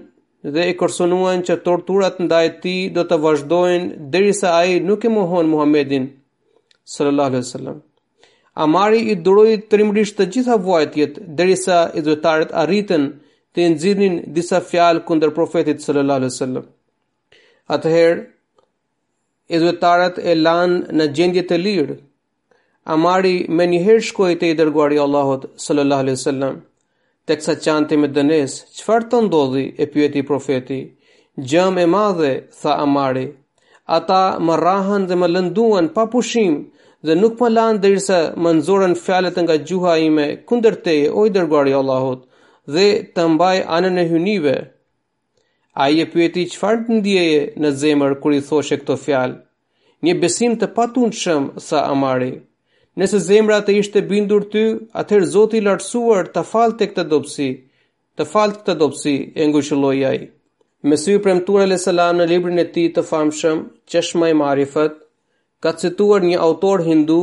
dhe 0.56 0.64
e 0.70 0.72
kërsonuan 0.80 1.42
që 1.46 1.58
torturat 1.68 2.18
nda 2.24 2.40
e 2.46 2.48
ti 2.64 2.74
do 2.96 3.04
të 3.10 3.20
vazhdojnë 3.26 4.08
dheri 4.14 4.32
sa 4.40 4.56
aji 4.62 4.80
nuk 4.88 5.04
e 5.08 5.12
mohon 5.18 5.46
Muhammedin, 5.52 6.08
sallallahu 6.94 7.32
alaihi 7.32 7.50
sallam. 7.52 7.78
Amari 8.64 9.02
i 9.12 9.14
duroi 9.28 9.60
trimërisht 9.70 10.16
të 10.18 10.26
gjitha 10.34 10.56
vuajtjet 10.64 11.20
derisa 11.38 11.78
i 11.94 12.00
dhjetarët 12.06 12.54
arritën 12.64 13.04
të 13.54 13.68
nxirrnin 13.74 14.18
disa 14.38 14.58
fjalë 14.72 15.04
kundër 15.06 15.30
profetit 15.38 15.84
sallallahu 15.86 16.20
alaihi 16.22 16.34
wasallam. 16.34 16.64
Atëherë 17.76 18.24
e 19.48 19.56
dhuetarët 19.62 20.18
e 20.20 20.32
lanë 20.46 20.94
në 21.00 21.04
gjendje 21.16 21.42
të 21.50 21.58
lirë. 21.64 21.94
Amari 22.94 23.34
me 23.58 23.66
njëherë 23.72 24.04
shkoj 24.10 24.30
të 24.40 24.50
i 24.52 24.56
dërguari 24.60 24.98
i 24.98 25.02
Allahot 25.04 25.46
sallallahu 25.64 26.04
alaihi 26.06 26.22
sallam, 26.22 26.58
të 27.28 27.36
kësa 27.40 27.54
qante 27.64 27.98
me 28.02 28.10
dënes, 28.18 28.54
qëfar 28.76 29.08
të 29.10 29.22
ndodhi 29.26 29.64
e 29.84 29.88
pyeti 29.94 30.22
profeti, 30.30 30.78
gjëm 31.50 31.80
e 31.84 31.86
madhe, 31.94 32.32
tha 32.60 32.76
Amari, 32.84 33.26
ata 33.98 34.20
më 34.46 34.58
rahan 34.66 35.06
dhe 35.08 35.16
më 35.20 35.28
lënduan 35.34 35.86
pa 35.96 36.02
pushim 36.12 36.54
dhe 37.06 37.12
nuk 37.20 37.34
më 37.40 37.48
lanë 37.56 37.80
dhe 37.82 37.88
irse 37.94 38.20
më 38.42 38.50
nëzoren 38.58 38.94
fjalet 39.04 39.36
nga 39.42 39.56
gjuha 39.68 39.92
ime 40.08 40.26
kunder 40.48 40.74
teje 40.84 41.08
o 41.20 41.24
i 41.26 41.30
dërguari 41.36 41.72
i 41.72 41.78
Allahot 41.82 42.20
dhe 42.74 42.86
të 43.14 43.22
mbaj 43.34 43.56
anën 43.76 43.96
e 44.02 44.08
hynive, 44.12 44.54
A 45.78 45.86
i 45.94 46.00
e 46.02 46.08
pyeti 46.10 46.42
farë 46.58 46.86
të 46.88 46.96
ndjeje 46.96 47.42
në 47.62 47.68
zemër 47.80 48.14
kër 48.22 48.32
i 48.38 48.40
thoshe 48.48 48.78
këto 48.80 48.96
fjalë? 48.98 49.36
Një 50.06 50.14
besim 50.24 50.56
të 50.58 50.68
patun 50.74 51.12
shëmë 51.14 51.62
sa 51.66 51.84
amari. 51.92 52.32
Nëse 52.98 53.20
zemra 53.26 53.60
të 53.62 53.76
ishte 53.82 54.02
bindur 54.08 54.42
ty, 54.52 54.64
atëherë 55.02 55.28
zoti 55.36 55.60
lartësuar 55.62 56.32
të 56.34 56.42
falë 56.50 56.76
të 56.80 56.88
këtë 56.90 57.04
dopsi. 57.12 57.46
Të 58.18 58.26
falë 58.32 58.56
të 58.56 58.60
këtë 58.64 58.76
dopsi, 58.82 59.14
e 59.40 59.46
ngushëlloj 59.52 59.96
a 60.08 60.12
i. 60.18 60.24
Me 60.88 60.96
sy 60.98 61.14
premtur 61.28 61.62
e 61.62 61.78
selam 61.84 62.18
në 62.18 62.26
librin 62.32 62.58
e 62.58 62.66
ti 62.74 62.88
të 62.98 63.06
famshëm, 63.12 63.62
qeshma 63.92 64.32
i 64.34 64.38
marifët, 64.42 64.98
ka 65.62 65.70
cituar 65.82 66.26
një 66.26 66.42
autor 66.48 66.82
hindu 66.90 67.20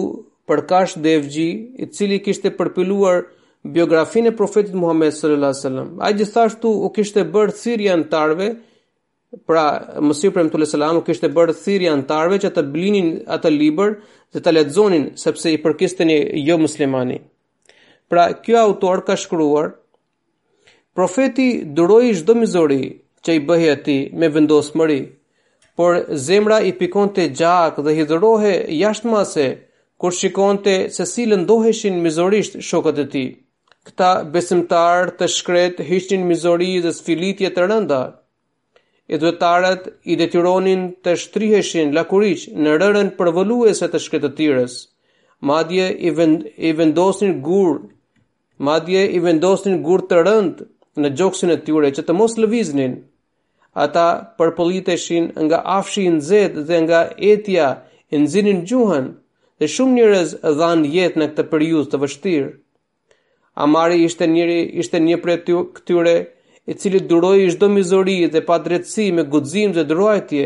për 0.47 0.63
kash 0.71 0.95
dhevgji 1.05 1.49
i 1.87 1.91
cili 1.97 2.23
kishte 2.27 2.55
përpiluar 2.61 3.19
një 3.27 3.34
biografinë 3.73 4.29
e 4.29 4.35
profetit 4.37 4.73
Muhammed 4.77 5.13
sallallahu 5.15 5.49
alaihi 5.51 5.63
wasallam. 5.63 5.89
Ai 6.05 6.13
gjithashtu 6.19 6.71
u 6.85 6.89
kishte 6.95 7.23
bërë 7.35 7.53
thirrje 7.61 7.89
antarve, 7.97 8.49
pra 9.47 9.63
Mosiu 10.07 10.31
premtu 10.35 10.51
sallallahu 10.59 10.75
alaihi 10.75 11.01
wasallam 11.01 11.01
u 11.01 11.07
kishte 11.07 11.29
bërë 11.37 11.55
thirrje 11.63 11.89
antarve 11.91 12.37
që 12.43 12.51
të 12.55 12.63
blinin 12.75 13.09
atë 13.37 13.51
libër 13.57 13.95
dhe 14.35 14.43
ta 14.45 14.51
lexonin 14.53 15.07
sepse 15.23 15.51
i 15.53 15.57
përkishtën 15.63 16.11
jo 16.47 16.57
muslimani. 16.61 17.17
Pra 18.11 18.27
ky 18.43 18.53
autor 18.65 19.03
ka 19.07 19.15
shkruar 19.23 19.71
Profeti 20.95 21.65
duroi 21.77 22.13
çdo 22.15 22.31
mizori 22.39 22.83
që 23.23 23.31
i 23.35 23.39
bëhej 23.49 23.71
atij 23.73 24.01
me 24.19 24.27
vendosmëri, 24.31 25.01
por 25.75 25.93
zemra 26.27 26.61
i 26.63 26.71
pikonte 26.79 27.25
gjak 27.39 27.81
dhe 27.83 27.91
hidhrohej 27.97 28.59
jashtë 28.81 29.11
mase 29.11 29.47
kur 29.99 30.15
shikonte 30.15 30.75
se 30.95 31.05
si 31.11 31.25
lëndoheshin 31.27 31.99
mizorisht 32.05 32.53
shokët 32.69 32.97
e 33.03 33.05
tij 33.15 33.29
këta 33.85 34.05
besimtarë 34.35 35.11
të 35.19 35.27
shkret 35.35 35.81
hishtin 35.89 36.23
mizori 36.29 36.69
dhe 36.85 36.93
sfilitje 36.97 37.51
të 37.55 37.65
rënda, 37.69 37.99
e 39.13 39.19
dhëtarët 39.21 39.83
i 40.11 40.15
detyronin 40.21 40.85
të 41.05 41.13
shtriheshin 41.23 41.91
lakuriq 41.97 42.47
në 42.65 42.73
rërën 42.83 43.11
përvëlueset 43.19 43.93
të 43.93 44.01
shkretë 44.05 44.31
të 44.31 44.31
tjërës, 44.39 44.77
madje 45.49 45.89
i, 46.07 46.13
vend, 46.19 46.47
i 46.67 46.71
vendosin 46.79 47.35
gur 47.47 47.75
madje 48.69 49.01
i 49.17 49.19
vendosin 49.25 49.77
gur 49.85 50.01
të 50.09 50.23
rëndë 50.27 50.65
në 51.03 51.09
gjokësin 51.19 51.51
e 51.53 51.59
tjure 51.67 51.89
që 51.97 52.05
të 52.07 52.15
mos 52.17 52.37
lëviznin, 52.41 52.93
ata 53.85 54.05
përpëlliteshin 54.39 55.29
nga 55.45 55.59
afshi 55.77 56.07
në 56.15 56.23
zetë 56.31 56.63
dhe 56.69 56.81
nga 56.87 57.01
etja 57.33 57.67
në 58.15 58.31
zinin 58.33 58.63
gjuhën, 58.71 59.11
dhe 59.59 59.69
shumë 59.77 59.97
njërez 59.99 60.33
dhanë 60.61 60.93
jetë 60.97 61.19
në 61.21 61.29
këtë 61.33 61.45
periudhë 61.51 61.91
të 61.91 61.99
vështirë. 62.05 62.49
Amari 63.55 64.03
ishte 64.03 64.27
njëri 64.27 64.57
ishte 64.83 64.99
një 64.99 65.17
prej 65.23 65.37
këtyre 65.75 66.15
i 66.67 66.73
cili 66.79 66.99
duroi 67.11 67.45
çdo 67.55 67.69
mizori 67.71 68.15
dhe 68.33 68.41
padrejtësi 68.49 69.05
me 69.15 69.23
guxim 69.35 69.71
dhe 69.77 69.83
dhurojtje. 69.89 70.45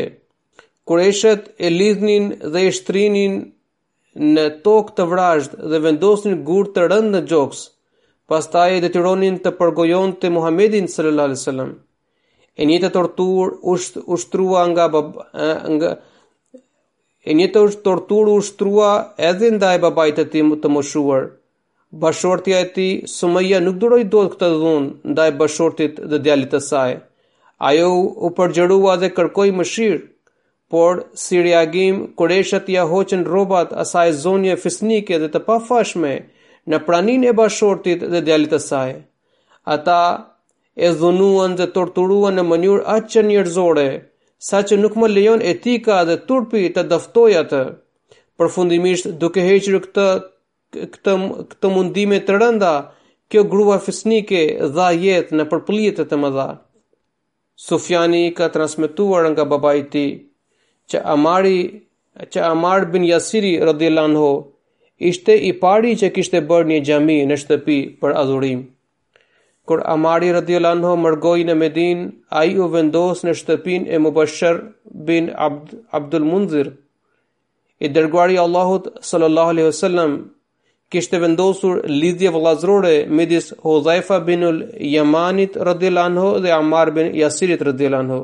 eshet 1.08 1.42
e 1.64 1.68
lidhnin 1.80 2.24
dhe 2.52 2.60
e 2.66 2.70
shtrinin 2.78 3.34
në 4.34 4.44
tokë 4.66 4.94
të 4.96 5.04
vrazhd 5.12 5.52
dhe 5.70 5.78
vendosnin 5.86 6.44
gur 6.48 6.68
të 6.74 6.86
rënd 6.92 7.14
në 7.14 7.20
gjoks. 7.30 7.60
Pastaj 8.30 8.76
e 8.76 8.80
detyronin 8.84 9.36
të 9.42 9.50
përgojon 9.58 10.10
të 10.20 10.30
Muhammedin 10.36 10.86
sallallahu 10.88 11.28
alaihi 11.30 11.40
wasallam. 11.42 11.72
E 12.60 12.62
një 12.70 12.78
të 12.84 12.90
tortur 12.98 13.46
usht, 13.74 13.98
ushtrua 14.16 14.62
nga 14.70 14.86
bab, 14.88 15.08
nga 15.76 15.90
e 17.26 18.34
ushtrua 18.38 18.92
edhe 19.30 19.46
ndaj 19.56 19.76
babait 19.84 20.16
të 20.18 20.24
tim 20.32 20.48
të 20.62 20.68
moshuar. 20.76 21.22
Bashortja 21.94 22.60
e 22.62 22.68
ti, 22.74 23.02
Sumeja 23.06 23.58
nuk 23.62 23.76
duroi 23.82 24.04
dot 24.14 24.32
këtë 24.36 24.48
dhunë 24.60 25.10
ndaj 25.10 25.30
bashortit 25.40 25.96
dhe 26.12 26.18
djalit 26.22 26.52
të 26.54 26.60
saj. 26.66 26.92
Ajo 27.70 27.88
u 28.26 28.30
përgjërua 28.36 28.94
dhe 29.02 29.10
kërkoi 29.16 29.50
mëshirë, 29.58 29.98
por 30.70 31.02
si 31.24 31.42
reagim 31.46 31.98
kurëshët 32.20 32.70
ia 32.76 32.84
hoqën 32.92 33.24
robat 33.32 33.74
asaj 33.82 34.06
zonje 34.22 34.54
fisnike 34.62 35.18
dhe 35.22 35.32
të 35.34 35.42
pafashme 35.50 36.14
në 36.70 36.80
praninë 36.86 37.28
e 37.32 37.36
bashortit 37.42 38.06
dhe 38.14 38.22
djalit 38.28 38.54
të 38.54 38.62
saj. 38.68 38.94
Ata 39.76 39.98
e 40.86 40.94
dhunuan 41.02 41.58
dhe 41.58 41.66
torturuan 41.76 42.38
në 42.38 42.46
mënyrë 42.54 42.86
aq 42.98 43.10
të 43.16 43.26
njerëzore, 43.32 43.88
saqë 44.50 44.78
nuk 44.84 44.94
më 45.02 45.10
lejon 45.16 45.42
etika 45.54 46.02
dhe 46.08 46.20
turpi 46.30 46.64
të 46.78 46.86
daftojat. 46.94 47.52
Përfundimisht 48.38 49.12
duke 49.26 49.42
hequr 49.50 49.82
këtë 49.88 50.08
këtë 50.76 51.14
këtë 51.50 51.70
mundime 51.74 52.18
të 52.26 52.36
rënda 52.40 52.72
kjo 53.30 53.42
grua 53.52 53.78
fisnike 53.84 54.42
dha 54.76 54.88
jetë 55.04 55.36
në 55.38 55.46
përpëllitet 55.50 56.10
të 56.12 56.18
dha. 56.36 56.46
Sufjani 57.68 58.22
ka 58.38 58.48
transmituar 58.54 59.26
nga 59.32 59.44
baba 59.44 59.74
i 59.80 59.84
ti, 59.92 60.06
që 60.90 61.02
Amari, 61.14 61.58
që 62.32 62.40
Amar 62.50 62.86
bin 62.92 63.04
Jasiri 63.04 63.52
rëdhjelan 63.66 64.14
ho, 64.16 64.30
ishte 64.98 65.36
i 65.36 65.52
pari 65.62 65.94
që 66.00 66.12
kishte 66.14 66.40
bërë 66.48 66.68
një 66.70 66.78
gjami 66.88 67.18
në 67.28 67.36
shtëpi 67.42 67.78
për 68.00 68.16
adhurim. 68.22 68.62
Kur 69.66 69.84
Amari 69.94 70.32
rëdhjelan 70.34 70.80
ho 70.86 70.94
mërgoj 70.96 71.38
në 71.46 71.54
Medin, 71.60 72.06
a 72.40 72.44
i 72.48 72.56
u 72.58 72.66
vendos 72.72 73.22
në 73.26 73.34
shtëpin 73.42 73.86
e 73.94 73.98
Mubashar 74.02 74.56
bin 75.10 75.28
Abd, 75.36 75.76
Abdul 76.00 76.24
Munzir, 76.30 76.72
i 77.80 77.88
dërguari 77.92 78.40
Allahut 78.42 78.88
sallallahu 79.10 79.52
alaihi 79.54 79.68
wasallam 79.68 80.16
kishte 80.94 81.18
vendosur 81.22 81.78
lidhje 82.00 82.30
vëllazërore 82.36 82.90
midis 83.18 83.46
Hudhaifa 83.64 84.16
binul 84.28 84.56
ul 84.62 84.88
Yamanit 84.96 85.56
radhiyallahu 85.68 86.10
anhu 86.12 86.30
dhe 86.46 86.50
Amar 86.56 86.90
bin 86.96 87.12
Yasirit 87.20 87.60
radhiyallahu 87.70 88.04
anhu. 88.06 88.18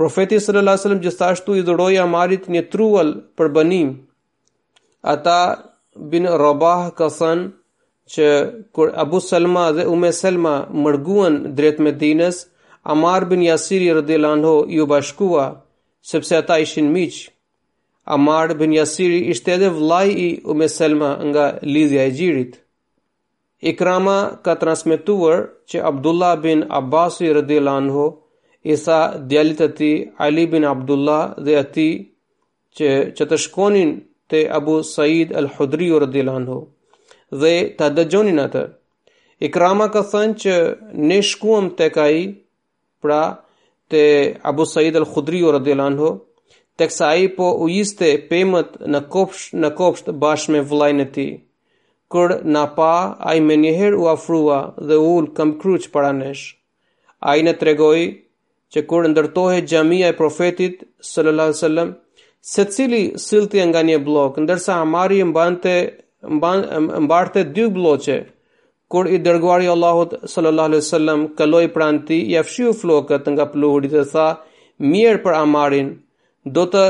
Profeti 0.00 0.38
sallallahu 0.44 0.68
alaihi 0.76 0.82
wasallam 0.82 1.02
gjithashtu 1.06 1.56
i 1.60 1.64
dhuroi 1.68 1.96
Amarit 2.06 2.46
një 2.54 2.62
truall 2.72 3.10
për 3.38 3.48
banim. 3.56 3.88
Ata 5.14 5.40
bin 6.12 6.28
Rabah 6.44 6.86
kasan 6.96 7.42
që 8.14 8.28
kur 8.74 8.92
Abu 9.04 9.20
Salma 9.30 9.66
dhe 9.76 9.84
Ume 9.94 10.12
Salma 10.20 10.54
mërguen 10.86 11.36
drejt 11.58 11.82
me 11.84 11.90
dinës, 12.00 12.40
Amar 12.94 13.26
bin 13.32 13.42
Yasiri 13.50 13.90
radhiyallahu 13.98 14.38
anhu 14.38 14.54
i 14.76 14.80
u 14.80 14.86
bashkua, 14.94 15.50
sepse 16.12 16.36
ata 16.38 16.62
ishin 16.66 16.88
miqë. 16.94 17.28
Amar 18.16 18.52
bin 18.60 18.70
Yasiri 18.76 19.18
ishte 19.32 19.52
edhe 19.54 19.68
vllai 19.76 20.08
i 20.22 20.28
Ume 20.52 20.66
Selma 20.76 21.10
nga 21.28 21.44
lidhja 21.74 22.00
e 22.08 22.10
xhirit. 22.16 22.52
Ikrama 23.72 24.16
ka 24.44 24.54
transmetuar 24.62 25.38
që 25.70 25.78
Abdullah 25.90 26.32
bin 26.46 26.64
Abbas 26.78 27.20
i 27.20 27.28
radhiyallahu 27.38 27.80
anhu 27.84 28.06
i 28.64 28.74
djalit 29.30 29.60
e 29.60 29.92
Ali 30.26 30.44
bin 30.54 30.64
Abdullah 30.74 31.22
dhe 31.44 31.54
ati 31.64 31.88
që 32.76 32.88
që 33.16 33.24
të 33.30 33.36
shkonin 33.44 33.90
te 34.30 34.40
Abu 34.58 34.74
Said 34.94 35.28
al-Khudri 35.42 35.88
radhiyallahu 36.06 36.40
anhu 36.42 36.58
dhe 37.42 37.54
të 37.78 37.86
dëgjonin 37.98 38.38
atë. 38.48 38.64
Ikrama 39.48 39.86
ka 39.94 40.02
thënë 40.12 40.38
që 40.42 40.54
ne 41.08 41.18
shkuam 41.30 41.64
tek 41.78 41.94
ai 42.06 42.18
pra 43.02 43.22
te 43.90 44.02
Abu 44.50 44.64
Said 44.74 44.96
al-Khudri 45.00 45.40
radhiyallahu 45.58 45.92
anhu 45.94 46.10
tek 46.80 46.92
ai 47.08 47.24
po 47.38 47.46
u 47.64 47.66
iste 47.78 48.08
pemët 48.30 48.76
në 48.94 49.00
kopsh 49.16 49.42
në 49.64 49.68
kopsht 49.80 50.06
bashkë 50.22 50.54
me 50.54 50.62
vllajën 50.70 51.02
e 51.04 51.08
tij. 51.16 51.30
Kur 52.12 52.32
na 52.54 52.62
pa, 52.78 52.92
ai 53.30 53.38
më 53.48 53.54
njëherë 53.64 53.98
u 54.02 54.06
afrua 54.14 54.60
dhe 54.88 54.96
u 55.04 55.10
ul 55.18 55.26
këm 55.36 55.50
kruç 55.60 55.90
para 55.94 56.12
nesh. 56.22 56.44
Ai 57.30 57.44
na 57.46 57.52
tregoi 57.62 58.02
se 58.72 58.80
kur 58.92 59.02
ndërtohej 59.12 59.60
xhamia 59.70 60.06
e 60.10 60.16
profetit 60.22 60.76
sallallahu 61.12 61.50
alajhi 61.52 61.58
wasallam, 61.62 61.88
secili 62.54 63.02
silti 63.28 63.58
nga 63.68 63.80
një 63.88 63.98
blok, 64.08 64.32
ndërsa 64.44 64.72
Amari 64.84 65.18
mbante 65.30 65.72
mbante 67.06 67.40
dy 67.54 67.64
blloqe. 67.76 68.18
Kur 68.90 69.04
i 69.14 69.18
dërguari 69.26 69.68
i 69.68 69.72
Allahut 69.76 70.12
sallallahu 70.32 70.68
alajhi 70.70 70.84
wasallam 70.86 71.20
kaloi 71.38 71.66
pranti, 71.76 72.18
i 72.32 72.34
afshiu 72.42 72.72
flokët 72.80 73.24
nga 73.32 73.44
pluhurit 73.52 73.92
dhe 73.96 74.04
tha: 74.12 74.28
"Mirë 74.90 75.20
për 75.24 75.34
Amarin, 75.44 75.88
do 76.44 76.66
të 76.66 76.80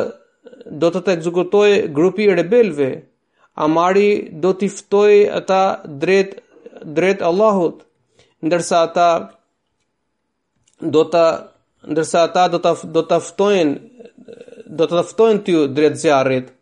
do 0.82 0.88
të 0.90 1.00
të 1.04 1.12
ekzekutojë 1.12 1.80
grupi 1.94 2.24
i 2.24 2.34
rebelëve. 2.34 2.90
Amari 3.64 4.30
do 4.40 4.52
të 4.56 4.68
ftojë 4.72 5.26
ata 5.36 5.58
drejt 6.00 6.34
drejt 6.96 7.22
Allahut, 7.22 7.82
ndërsa 8.46 8.82
ata 8.88 9.08
do 10.80 11.04
të 11.04 11.24
ndërsa 11.92 12.22
ata 12.30 12.48
do 12.48 12.58
të 12.58 12.72
do 12.94 13.02
të 13.02 13.18
ftojnë 13.26 13.76
do 14.78 14.86
ta 14.86 15.00
ftojnë 15.02 15.40
ty 15.44 15.54
drejt 15.76 15.96
zjarrit. 15.98 16.52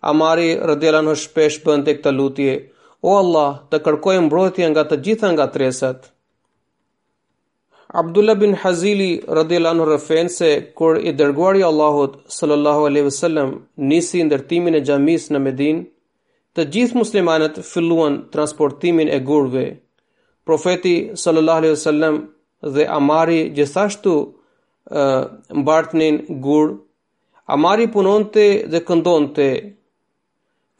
Amari 0.00 0.56
radhiyallahu 0.58 1.04
anhu 1.04 1.14
shpesh 1.16 1.60
bën 1.64 1.84
tek 1.86 2.00
të 2.02 2.10
lutje, 2.10 2.54
o 3.02 3.14
Allah, 3.16 3.52
të 3.70 3.78
kërkojë 3.84 4.22
mbrojtje 4.26 4.70
nga 4.70 4.82
të 4.90 4.96
gjitha 5.04 5.28
ngatresat. 5.32 6.11
Abdullah 7.94 8.40
bin 8.40 8.52
Hazili 8.52 9.22
radhiyallahu 9.28 9.70
anhu 9.74 9.86
rafen 9.90 10.26
se 10.28 10.72
kur 10.76 10.96
i 10.96 11.12
dërguari 11.12 11.58
i 11.60 11.64
Allahut 11.64 12.14
sallallahu 12.32 12.80
alaihi 12.88 13.06
wasallam 13.10 13.48
nisi 13.90 14.22
ndërtimin 14.24 14.74
e 14.78 14.80
xhamisë 14.88 15.32
në 15.34 15.40
Medinë, 15.46 15.82
të 16.54 16.62
gjithë 16.76 16.98
muslimanët 17.00 17.58
filluan 17.70 18.14
transportimin 18.32 19.08
e 19.08 19.18
gurve. 19.28 19.66
Profeti 20.46 20.94
sallallahu 21.22 21.58
alaihi 21.60 21.74
wasallam 21.76 22.14
dhe 22.74 22.86
Amari 22.98 23.40
gjithashtu 23.58 24.14
uh, 24.20 25.22
mbartnin 25.60 26.22
gur. 26.46 26.66
Amari 27.56 27.86
punonte 27.96 28.46
dhe 28.72 28.80
këndonte. 28.88 29.50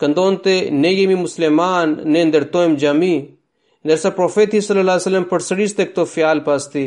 Këndonte 0.01 0.55
ne 0.83 0.96
jemi 0.98 1.16
musliman, 1.27 1.88
ne 2.14 2.20
ndërtojmë 2.31 2.81
xhamin 2.83 3.20
nërse 3.88 4.11
profeti 4.18 4.61
sallallahu 4.62 5.01
la 5.01 5.05
sëllëm 5.05 5.25
përsërisht 5.31 5.79
të 5.79 5.87
këto 5.90 6.05
fjalë 6.14 6.45
pas 6.47 6.68
ti. 6.75 6.85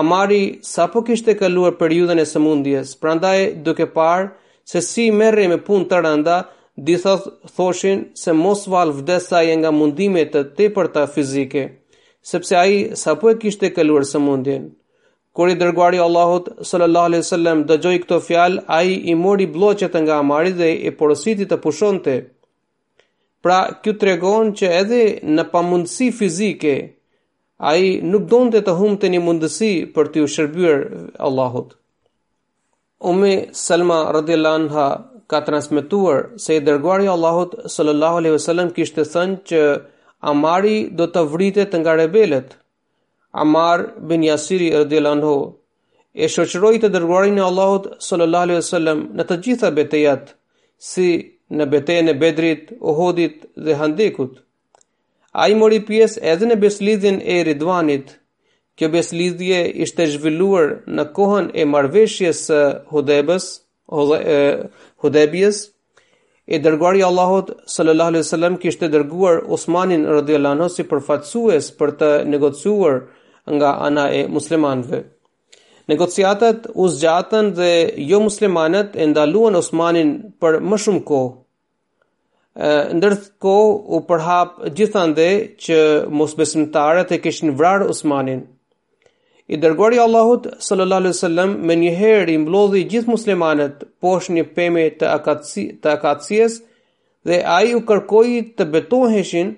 Amari 0.00 0.42
sa 0.72 0.86
po 0.92 1.02
kishte 1.06 1.34
kaluar 1.40 1.74
periudën 1.78 2.20
e 2.22 2.26
sëmundjes, 2.32 2.94
prandaj 3.02 3.38
duke 3.66 3.86
parë 3.96 4.28
se 4.72 4.80
si 4.88 5.08
merre 5.20 5.46
me 5.52 5.58
punë 5.66 5.88
të 5.90 6.02
rënda, 6.06 6.36
disa 6.88 7.14
thoshin 7.56 8.04
se 8.22 8.32
mos 8.42 8.64
val 8.72 8.92
vdesa 8.98 9.42
e 9.52 9.56
nga 9.60 9.70
mundimet 9.78 10.32
të 10.36 10.44
tepërta 10.58 11.06
fizike, 11.14 11.64
sepse 12.32 12.56
ai 12.64 12.76
sapo 13.02 13.32
e 13.32 13.38
kishte 13.42 13.72
kaluar 13.76 14.06
sëmundjen. 14.12 14.70
Kur 15.32 15.48
i 15.48 15.56
dërguari 15.56 16.00
Allahut 16.04 16.48
sallallahu 16.68 17.08
alaihi 17.10 17.24
wasallam 17.24 17.62
dëgjoi 17.68 17.98
këto 18.04 18.18
fjalë, 18.28 18.64
ai 18.78 18.96
i 19.12 19.14
mori 19.24 19.46
bllloqet 19.54 19.94
nga 20.04 20.18
Amari 20.20 20.52
dhe 20.60 20.70
e 20.88 20.90
porositi 21.00 21.46
të 21.48 21.56
pushonte. 21.64 22.16
Pra, 23.42 23.58
kjo 23.82 23.92
të 23.98 24.06
regon 24.06 24.52
që 24.58 24.68
edhe 24.80 24.98
në 25.34 25.44
pamundësi 25.52 26.10
fizike, 26.14 26.74
a 27.68 27.74
i 27.84 27.88
nuk 28.12 28.28
donë 28.30 28.52
të 28.54 28.60
të 28.68 28.74
humë 28.80 28.98
të 29.02 29.08
një 29.16 29.20
mundësi 29.26 29.70
për 29.96 30.10
të 30.14 30.22
u 30.24 30.28
shërbyrë 30.34 31.06
Allahut. 31.28 31.74
Ume 33.12 33.32
Salma 33.64 33.96
Radilan 34.14 34.68
ha 34.76 34.84
ka 35.32 35.40
transmituar 35.46 36.22
se 36.44 36.56
i 36.56 36.62
dërguari 36.68 37.08
Allahut 37.16 37.54
sallallahu 37.74 38.20
alaihi 38.20 38.36
wasallam 38.38 38.70
kishte 38.78 39.04
thënë 39.10 39.40
që 39.50 39.62
Amari 40.32 40.76
do 41.00 41.06
të 41.10 41.24
vritet 41.34 41.72
nga 41.80 41.96
rebelët. 41.98 42.52
Amar 43.44 43.80
bin 44.10 44.22
Yasiri 44.22 44.68
radhiyallahu 44.76 45.18
anhu 45.18 45.32
e 46.14 46.28
shoqëroi 46.34 46.78
të 46.82 46.90
dërguarin 46.94 47.40
e 47.40 47.46
Allahut 47.50 47.88
sallallahu 48.06 48.46
alaihi 48.48 48.60
wasallam 48.60 49.00
në 49.18 49.26
të 49.30 49.38
gjitha 49.46 49.72
betejat 49.78 50.30
si 50.92 51.08
në 51.58 51.66
betejën 51.72 52.08
e 52.08 52.14
Bedrit, 52.16 52.72
Uhudit 52.80 53.42
dhe 53.58 53.76
Handekut. 53.76 54.38
Ai 55.32 55.52
mori 55.56 55.80
pjesë 55.88 56.22
edhe 56.32 56.48
në 56.50 56.58
beslidhjen 56.62 57.20
e 57.34 57.38
Ridvanit. 57.46 58.16
Kjo 58.76 58.88
beslidhje 58.94 59.62
ishte 59.84 60.06
zhvilluar 60.14 60.78
në 60.88 61.04
kohën 61.16 61.50
e 61.60 61.66
marrveshjes 61.68 62.40
së 62.48 62.62
Hudebës, 62.92 63.50
ose 63.92 65.52
E 66.54 66.58
dërguari 66.58 66.98
i 66.98 67.04
Allahut 67.06 67.52
sallallahu 67.70 68.10
alaihi 68.12 68.24
wasallam 68.24 68.56
kishte 68.60 68.88
dërguar 68.90 69.36
Osmanin 69.56 70.02
radhiyallahu 70.10 70.56
anhu 70.56 70.66
si 70.74 70.82
përfaqësues 70.90 71.68
për 71.78 71.90
të 72.00 72.08
negocuar 72.32 72.96
nga 73.54 73.70
ana 73.88 74.08
e 74.18 74.24
muslimanëve. 74.34 74.98
Negociatat 75.88 76.66
u 76.74 76.88
zgjatën 76.96 77.52
dhe 77.60 77.70
jo 78.10 78.18
muslimanët 78.26 78.96
e 78.98 79.06
ndaluan 79.12 79.56
Osmanin 79.62 80.10
për 80.42 80.58
më 80.60 80.80
shumë 80.84 81.04
kohë 81.08 81.32
ndërkohë 82.56 83.68
u 83.98 84.00
përhap 84.08 84.58
gjithande 84.76 85.28
që 85.66 85.76
mos 86.20 86.34
besimtarët 86.36 87.14
e 87.16 87.18
kishin 87.24 87.54
vrarë 87.58 87.86
Usmanin. 87.94 88.42
I 89.52 89.58
dërguari 89.62 89.98
Allahut 90.02 90.44
sallallahu 90.64 91.00
alaihi 91.04 91.14
wasallam 91.16 91.54
më 91.70 91.74
një 91.80 91.94
herë 92.00 92.34
i 92.34 92.36
mblodhi 92.44 92.82
gjithë 92.92 93.10
muslimanët 93.12 93.82
poshtë 94.04 94.34
një 94.36 94.44
pemë 94.58 94.84
të 95.00 95.08
akatsi 95.16 95.64
të 95.82 95.90
akatsies 95.96 96.58
dhe 97.28 97.40
ai 97.56 97.72
u 97.76 97.80
kërkoi 97.88 98.36
të 98.58 98.68
betoheshin 98.76 99.54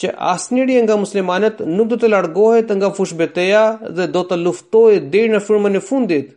që 0.00 0.10
asnjëri 0.32 0.80
nga 0.86 0.96
muslimanët 1.04 1.62
nuk 1.76 1.88
do 1.92 1.96
të 2.00 2.10
largohet 2.14 2.68
nga 2.80 2.90
fushbeteja 2.96 3.62
dhe 3.96 4.08
do 4.16 4.24
të 4.30 4.40
luftojë 4.44 5.04
deri 5.14 5.32
në 5.34 5.40
frymën 5.46 5.78
e 5.80 5.84
fundit, 5.88 6.28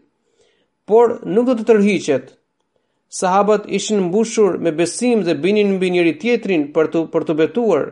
por 0.88 1.18
nuk 1.36 1.46
do 1.52 1.58
të 1.60 1.68
tërhiqet. 1.72 2.26
Të 2.32 2.40
sahabët 3.20 3.66
ishin 3.78 4.00
mbushur 4.08 4.54
me 4.66 4.72
besim 4.80 5.24
dhe 5.28 5.34
binin 5.46 5.72
mbi 5.78 5.88
njëri 5.96 6.14
tjetrin 6.22 6.62
për 6.76 6.92
të 6.94 7.00
për 7.14 7.26
të 7.30 7.36
betuar. 7.42 7.84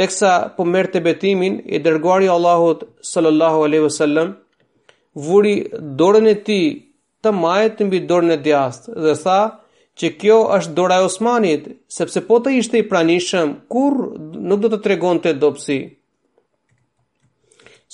Teksa 0.00 0.32
po 0.56 0.64
merrte 0.74 1.00
betimin 1.06 1.54
e 1.76 1.82
dërguari 1.86 2.28
Allahut 2.36 2.82
sallallahu 3.12 3.64
alaihi 3.68 3.84
wasallam 3.88 4.28
vuri 5.28 5.54
dorën 6.02 6.26
e 6.32 6.36
tij 6.48 6.64
të 7.22 7.28
majët 7.42 7.78
mbi 7.86 7.98
dorën 8.10 8.34
e 8.36 8.40
djast 8.46 8.82
dhe 9.04 9.14
tha 9.22 9.40
që 9.98 10.08
kjo 10.20 10.38
është 10.56 10.72
dora 10.78 10.96
e 11.02 11.06
Osmanit 11.08 11.64
sepse 11.98 12.20
po 12.28 12.40
të 12.42 12.54
ishte 12.60 12.80
i 12.82 12.86
pranishëm 12.90 13.48
kur 13.72 13.94
nuk 14.48 14.60
do 14.64 14.68
të 14.74 14.78
tregonte 14.84 15.30
dopsi. 15.44 15.78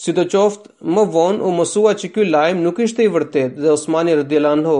Si 0.01 0.11
të 0.13 0.25
qoftë, 0.33 0.69
më 0.95 1.03
vonë 1.15 1.45
u 1.49 1.51
mësua 1.59 1.93
që 2.01 2.11
kjo 2.15 2.25
lajmë 2.35 2.63
nuk 2.67 2.79
ishte 2.87 3.05
i 3.07 3.13
vërtet 3.17 3.53
dhe 3.63 3.73
Osmani 3.79 4.17
rëdjela 4.21 4.53
në 4.61 4.75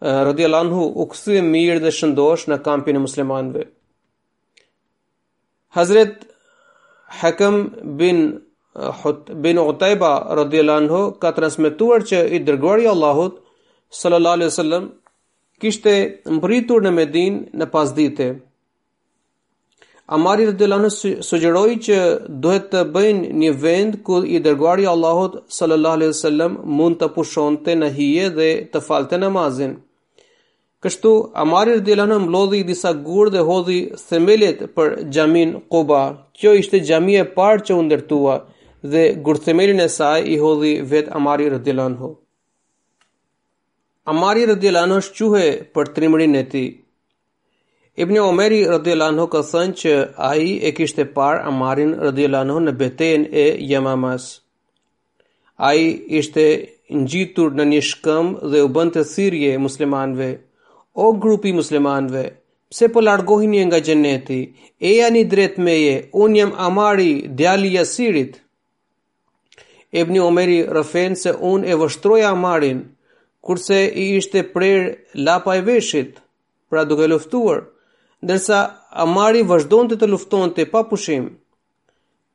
Eh, 0.00 0.06
radiallahu 0.10 0.64
anhu 0.66 0.82
u 1.02 1.04
kthye 1.12 1.40
mirë 1.44 1.80
dhe 1.84 1.90
shëndosh 1.98 2.44
në 2.50 2.56
kampin 2.66 2.96
e 2.96 3.00
muslimanëve. 3.02 3.64
Hazret 5.78 6.20
Hakim 7.22 7.56
bin 8.02 8.20
eh, 8.28 8.92
Hut 9.02 9.32
bin 9.46 9.58
Utayba 9.62 10.10
radiallahu 10.40 10.82
anhu 10.82 11.00
ka 11.24 11.32
transmetuar 11.38 12.06
që 12.10 12.20
i 12.38 12.40
dërguari 12.50 12.86
i 12.86 12.90
Allahut 12.94 13.40
sallallahu 14.02 14.38
alaihi 14.40 14.52
wasallam 14.52 14.86
kishte 15.64 15.94
mbritur 16.36 16.82
në 16.86 16.94
Medinë 17.00 17.58
në 17.64 17.68
pasdite. 17.74 18.30
Amari 20.14 20.46
radiallahu 20.52 20.92
anhu 20.92 21.22
sugjeroi 21.30 21.80
që 21.88 21.98
duhet 22.46 22.70
të 22.76 22.84
bëjnë 22.94 23.34
një 23.42 23.50
vend 23.66 23.98
ku 24.06 24.22
i 24.38 24.38
dërguari 24.46 24.86
i 24.86 24.90
Allahut 24.94 25.42
sallallahu 25.58 25.98
alaihi 26.02 26.12
wasallam 26.16 26.56
mund 26.78 27.02
të 27.02 27.10
pushonte 27.18 27.74
në 27.82 27.90
hije 28.00 28.28
dhe 28.40 28.48
të 28.72 28.86
falte 28.88 29.18
namazin. 29.26 29.76
Kështu 30.82 31.30
Amari 31.34 31.80
dhe 31.86 31.94
mlodhi 32.24 32.58
disa 32.66 32.90
gurë 33.06 33.30
dhe 33.36 33.40
hodhi 33.48 33.78
themelet 34.10 34.60
për 34.74 34.92
xhamin 35.16 35.54
Quba. 35.74 36.02
Kjo 36.38 36.52
ishte 36.60 36.78
xhamia 36.90 37.24
e 37.24 37.30
parë 37.38 37.64
që 37.66 37.74
u 37.78 37.82
ndërtua 37.88 38.36
dhe 38.92 39.02
gurë 39.26 39.42
themelin 39.46 39.80
e 39.80 39.88
saj 39.94 40.22
i 40.22 40.36
hodhi 40.44 40.74
vet 40.92 41.08
Amari 41.18 41.48
dhe 41.56 41.74
Amari 44.12 44.44
dhe 44.62 44.70
Lana 44.76 45.00
shquhe 45.08 45.48
për 45.74 45.84
trimërinë 45.96 46.38
e 46.38 46.42
tij. 46.52 46.68
Ibn 48.02 48.16
Umari 48.28 48.60
dhe 48.84 48.94
ka 49.32 49.40
thënë 49.50 49.76
që 49.82 49.92
ai 50.30 50.46
e 50.68 50.72
kishte 50.78 51.04
parë 51.16 51.42
Amarin 51.50 51.90
dhe 52.14 52.26
në 52.66 52.72
beten 52.82 53.26
e 53.44 53.46
Yamamas. 53.70 54.24
Ai 55.68 55.82
ishte 56.20 56.44
ngjitur 57.02 57.50
në 57.58 57.64
një 57.72 57.80
shkëm 57.90 58.26
dhe 58.52 58.58
u 58.66 58.68
bënd 58.76 58.92
të 58.96 59.02
thirrje 59.14 59.58
muslimanëve 59.66 60.30
o 61.00 61.08
grupi 61.14 61.50
muslimanve, 61.52 62.22
pse 62.70 62.86
po 62.92 63.00
largohin 63.08 63.52
një 63.54 63.64
nga 63.68 63.78
gjeneti, 63.86 64.38
e 64.88 64.90
janë 64.96 65.20
i 65.22 65.26
drejt 65.32 65.58
meje, 65.66 65.94
unë 66.22 66.38
jam 66.40 66.50
amari 66.66 67.10
djali 67.38 67.70
jasirit. 67.76 68.40
Ebni 70.00 70.18
Omeri 70.26 70.56
rëfen 70.76 71.14
se 71.22 71.34
unë 71.52 71.70
e 71.72 71.76
vështroja 71.82 72.32
amarin, 72.34 72.80
kurse 73.46 73.78
i 74.02 74.08
ishte 74.18 74.42
prer 74.52 74.96
lapa 75.26 75.54
e 75.60 75.62
veshit, 75.68 76.18
pra 76.68 76.82
duke 76.88 77.06
luftuar, 77.12 77.62
ndërsa 78.24 78.58
amari 79.06 79.46
vazhdojnë 79.52 79.92
të 79.92 80.00
të 80.02 80.10
luftonë 80.12 80.54
të 80.58 80.66
papushim. 80.74 81.28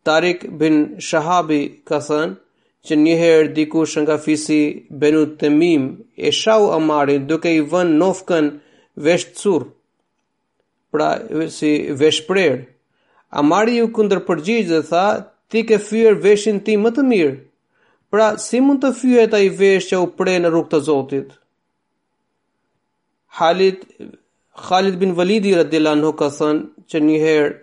Tarik 0.08 0.48
bin 0.64 0.80
Shahabi 1.10 1.62
ka 1.90 2.00
thënë, 2.08 2.38
që 2.88 2.96
njëherë 3.04 3.52
dikush 3.56 3.96
nga 4.04 4.18
fisi 4.24 4.58
benu 5.02 5.22
të 5.40 5.50
mim 5.60 5.84
e 6.28 6.32
shau 6.42 6.64
amarin 6.78 7.28
duke 7.30 7.54
i 7.60 7.62
vën 7.72 7.94
nofkën 8.02 8.50
vesh 9.06 9.26
të 9.30 9.40
surë, 9.44 9.70
pra 10.92 11.10
si 11.58 11.72
vesh 12.02 12.20
prerë. 12.28 12.66
Amari 13.42 13.78
ju 13.80 13.88
këndër 13.96 14.20
përgjigjë 14.28 14.68
dhe 14.74 14.82
tha, 14.90 15.06
ti 15.50 15.64
ke 15.70 15.78
fyrë 15.88 16.20
veshin 16.26 16.60
ti 16.66 16.76
më 16.84 16.92
të 16.98 17.06
mirë, 17.12 17.38
pra 18.12 18.28
si 18.46 18.60
mund 18.66 18.84
të 18.84 18.92
fyrë 19.00 19.24
e 19.24 19.32
ta 19.32 19.40
i 19.48 19.50
vesh 19.62 19.88
që 19.94 20.02
u 20.04 20.10
prej 20.20 20.38
në 20.42 20.52
rukë 20.56 20.72
të 20.74 20.82
zotit. 20.90 21.30
Halit, 23.40 23.88
Khalid 24.68 25.00
bin 25.02 25.16
Validi 25.18 25.56
rëtila 25.58 25.96
nuk 25.98 26.20
ka 26.20 26.28
thënë 26.36 26.90
që 26.90 27.00
njëherë 27.08 27.54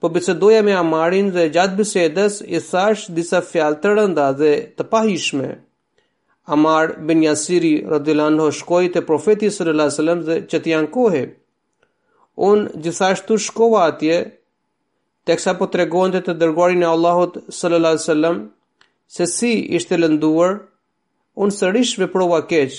po 0.00 0.08
doja 0.10 0.62
me 0.62 0.72
Amarin 0.76 1.30
dhe 1.34 1.48
gjatë 1.54 1.76
bisedës 1.78 2.40
i 2.46 2.60
thash 2.70 3.06
disa 3.18 3.40
fjalë 3.50 3.80
të 3.80 3.90
rënda 3.98 4.26
dhe 4.40 4.50
të 4.76 4.84
pahishme. 4.90 5.54
Amar 6.56 6.92
bin 7.08 7.22
Yasiri 7.24 7.70
radhiyallahu 7.90 8.30
anhu 8.32 8.50
shkoi 8.58 8.90
te 8.92 9.00
profeti 9.08 9.48
sallallahu 9.50 9.86
alaihi 9.86 9.96
wasallam 9.96 10.20
dhe 10.26 10.36
që 10.50 10.58
të 10.60 10.86
kohë. 10.96 11.24
Un 12.48 12.66
gjithashtu 12.84 13.38
shkova 13.46 13.86
atje 13.86 14.16
teksa 15.26 15.54
po 15.58 15.66
tregonte 15.66 16.20
të 16.20 16.32
dërguarin 16.42 16.82
e 16.82 16.86
Allahut 16.92 17.38
sallallahu 17.48 17.94
alaihi 17.96 18.04
wasallam 18.06 18.36
se 19.16 19.26
si 19.36 19.52
ishte 19.78 19.96
lënduar, 19.98 20.52
un 21.42 21.50
sërish 21.50 21.98
veprova 21.98 22.40
keq. 22.50 22.72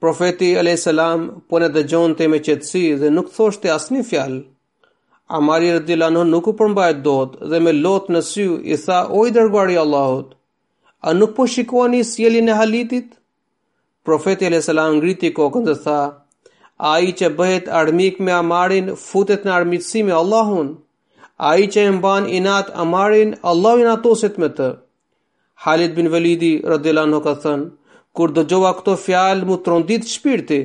Profeti 0.00 0.56
alayhis 0.60 0.82
salam 0.88 1.28
po 1.48 1.58
na 1.58 1.68
dëgjonte 1.76 2.28
me 2.30 2.38
qetësi 2.46 2.84
dhe 3.00 3.08
nuk 3.14 3.30
thoshte 3.36 3.72
asnjë 3.76 4.04
fjalë. 4.10 4.42
Amari 5.34 5.70
në 5.82 6.24
nuk 6.26 6.48
u 6.48 6.52
përmbajt 6.58 6.98
dot 7.04 7.32
dhe 7.50 7.58
me 7.62 7.72
lot 7.72 8.08
në 8.14 8.20
sy 8.26 8.44
i 8.62 8.76
tha 8.82 8.98
o 9.20 9.24
i 9.26 9.32
dërguari 9.38 9.76
Allahut, 9.80 10.28
a 11.02 11.12
nuk 11.18 11.34
po 11.34 11.46
shikoni 11.46 12.02
s'jeli 12.04 12.42
e 12.48 12.54
halitit? 12.60 13.08
Profeti 14.04 14.46
e 14.46 14.50
lesela 14.54 14.84
ngriti 14.92 15.32
kokën 15.34 15.64
dhe 15.66 15.74
tha, 15.82 15.98
a 16.78 16.92
i 17.00 17.10
që 17.18 17.32
bëhet 17.38 17.66
armik 17.80 18.20
me 18.22 18.32
Amarin 18.32 18.92
futet 19.08 19.42
në 19.44 19.52
armitsi 19.52 20.04
me 20.06 20.14
Allahun, 20.14 20.76
a 21.50 21.56
i 21.58 21.66
që 21.74 21.80
e 21.80 21.90
mban 21.98 22.28
inat 22.28 22.70
Amarin, 22.84 23.34
Allah 23.42 23.74
i 23.76 24.40
me 24.44 24.48
të. 24.58 24.70
Halit 25.66 25.92
bin 25.94 26.08
Velidi 26.08 26.52
rëdilanë 26.64 27.20
ka 27.26 27.34
thënë, 27.42 27.68
kur 28.14 28.28
dëgjova 28.30 28.72
këto 28.78 28.94
fjalë 28.96 29.44
mu 29.44 29.56
trondit 29.66 30.06
shpirti, 30.06 30.60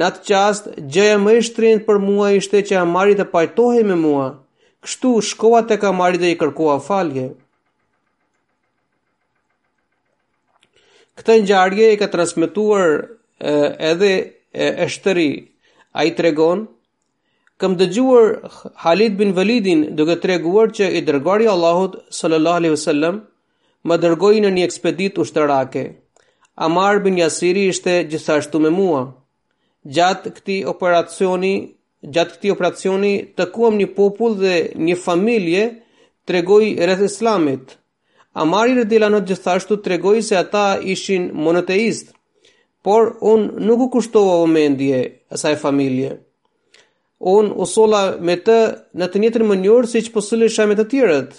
Në 0.00 0.04
atë 0.08 0.22
qast, 0.26 0.64
gjëja 0.94 1.18
më 1.22 1.32
ishtë 1.38 1.52
shtrinjt 1.52 1.84
për 1.88 1.98
mua 2.04 2.30
ishte 2.36 2.62
që 2.66 2.78
Amari 2.80 3.14
të 3.18 3.26
pajtohej 3.32 3.82
me 3.90 3.94
mua. 3.98 4.24
Kështu 4.84 5.12
shkova 5.26 5.60
tek 5.70 5.84
Amari 5.90 6.18
dhe 6.18 6.32
i 6.34 6.38
kërkova 6.40 6.80
falje. 6.86 7.28
Këtë 11.16 11.36
ngjarje 11.44 11.92
e 11.92 11.98
ka 12.02 12.08
transmetuar 12.10 12.96
edhe 13.90 14.10
e 14.66 14.88
shtëri 14.96 15.28
a 16.00 16.08
i 16.08 16.14
tregon 16.18 16.64
kam 17.62 17.76
dëgjuar 17.78 18.32
Halid 18.82 19.14
bin 19.20 19.30
Validin 19.36 19.84
duke 19.98 20.18
treguar 20.24 20.74
që 20.74 20.90
i 20.98 21.04
dërgoi 21.06 21.46
Allahut 21.52 21.94
sallallahu 22.18 22.60
alaihi 22.60 22.74
wasallam 22.74 23.20
më 23.88 24.00
dërgoi 24.04 24.40
në 24.42 24.50
një 24.56 24.66
ekspeditë 24.68 25.22
ushtarake 25.24 25.86
Amar 26.68 26.98
bin 27.06 27.20
Yasiri 27.22 27.68
ishte 27.70 27.94
gjithashtu 28.10 28.58
me 28.66 28.74
mua 28.80 29.04
gjatë 29.92 30.30
këtij 30.38 30.58
operacioni, 30.68 31.52
gjatë 32.14 32.34
këtij 32.36 32.52
operacioni 32.54 33.12
të 33.36 33.46
kuam 33.54 33.76
një 33.80 33.88
popull 33.96 34.36
dhe 34.40 34.54
një 34.78 34.96
familje 35.00 35.64
tregoi 36.28 36.74
rreth 36.80 37.02
Islamit. 37.04 37.76
Amari 38.34 38.80
i 38.80 38.84
Dilano 38.88 39.20
gjithashtu 39.26 39.76
tregoi 39.84 40.22
se 40.22 40.36
ata 40.36 40.64
ishin 40.94 41.30
monoteist, 41.32 42.12
por 42.84 43.14
un 43.32 43.50
nuk 43.66 43.80
u 43.86 43.90
kushtova 43.94 44.40
mendje 44.50 44.98
asaj 45.32 45.56
familje. 45.56 46.16
Un 47.20 47.52
usola 47.56 48.02
me 48.20 48.34
të 48.36 48.58
në 48.98 49.06
të 49.08 49.20
njëjtën 49.22 49.44
mënyrë 49.48 49.88
siç 49.92 50.08
që 50.08 50.14
po 50.16 50.20
sulesha 50.24 50.66
me 50.66 50.74
të 50.76 50.88
tjerët. 50.90 51.30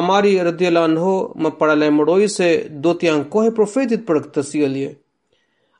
Amari 0.00 0.32
radhiyallahu 0.48 0.90
anhu 0.90 1.12
më 1.42 1.50
paralemëroj 1.60 2.24
se 2.36 2.48
do 2.84 2.94
të 2.98 3.12
ankohej 3.12 3.52
profetit 3.58 4.02
për 4.08 4.18
këtë 4.24 4.42
sjellje. 4.50 4.88
Si 4.94 4.98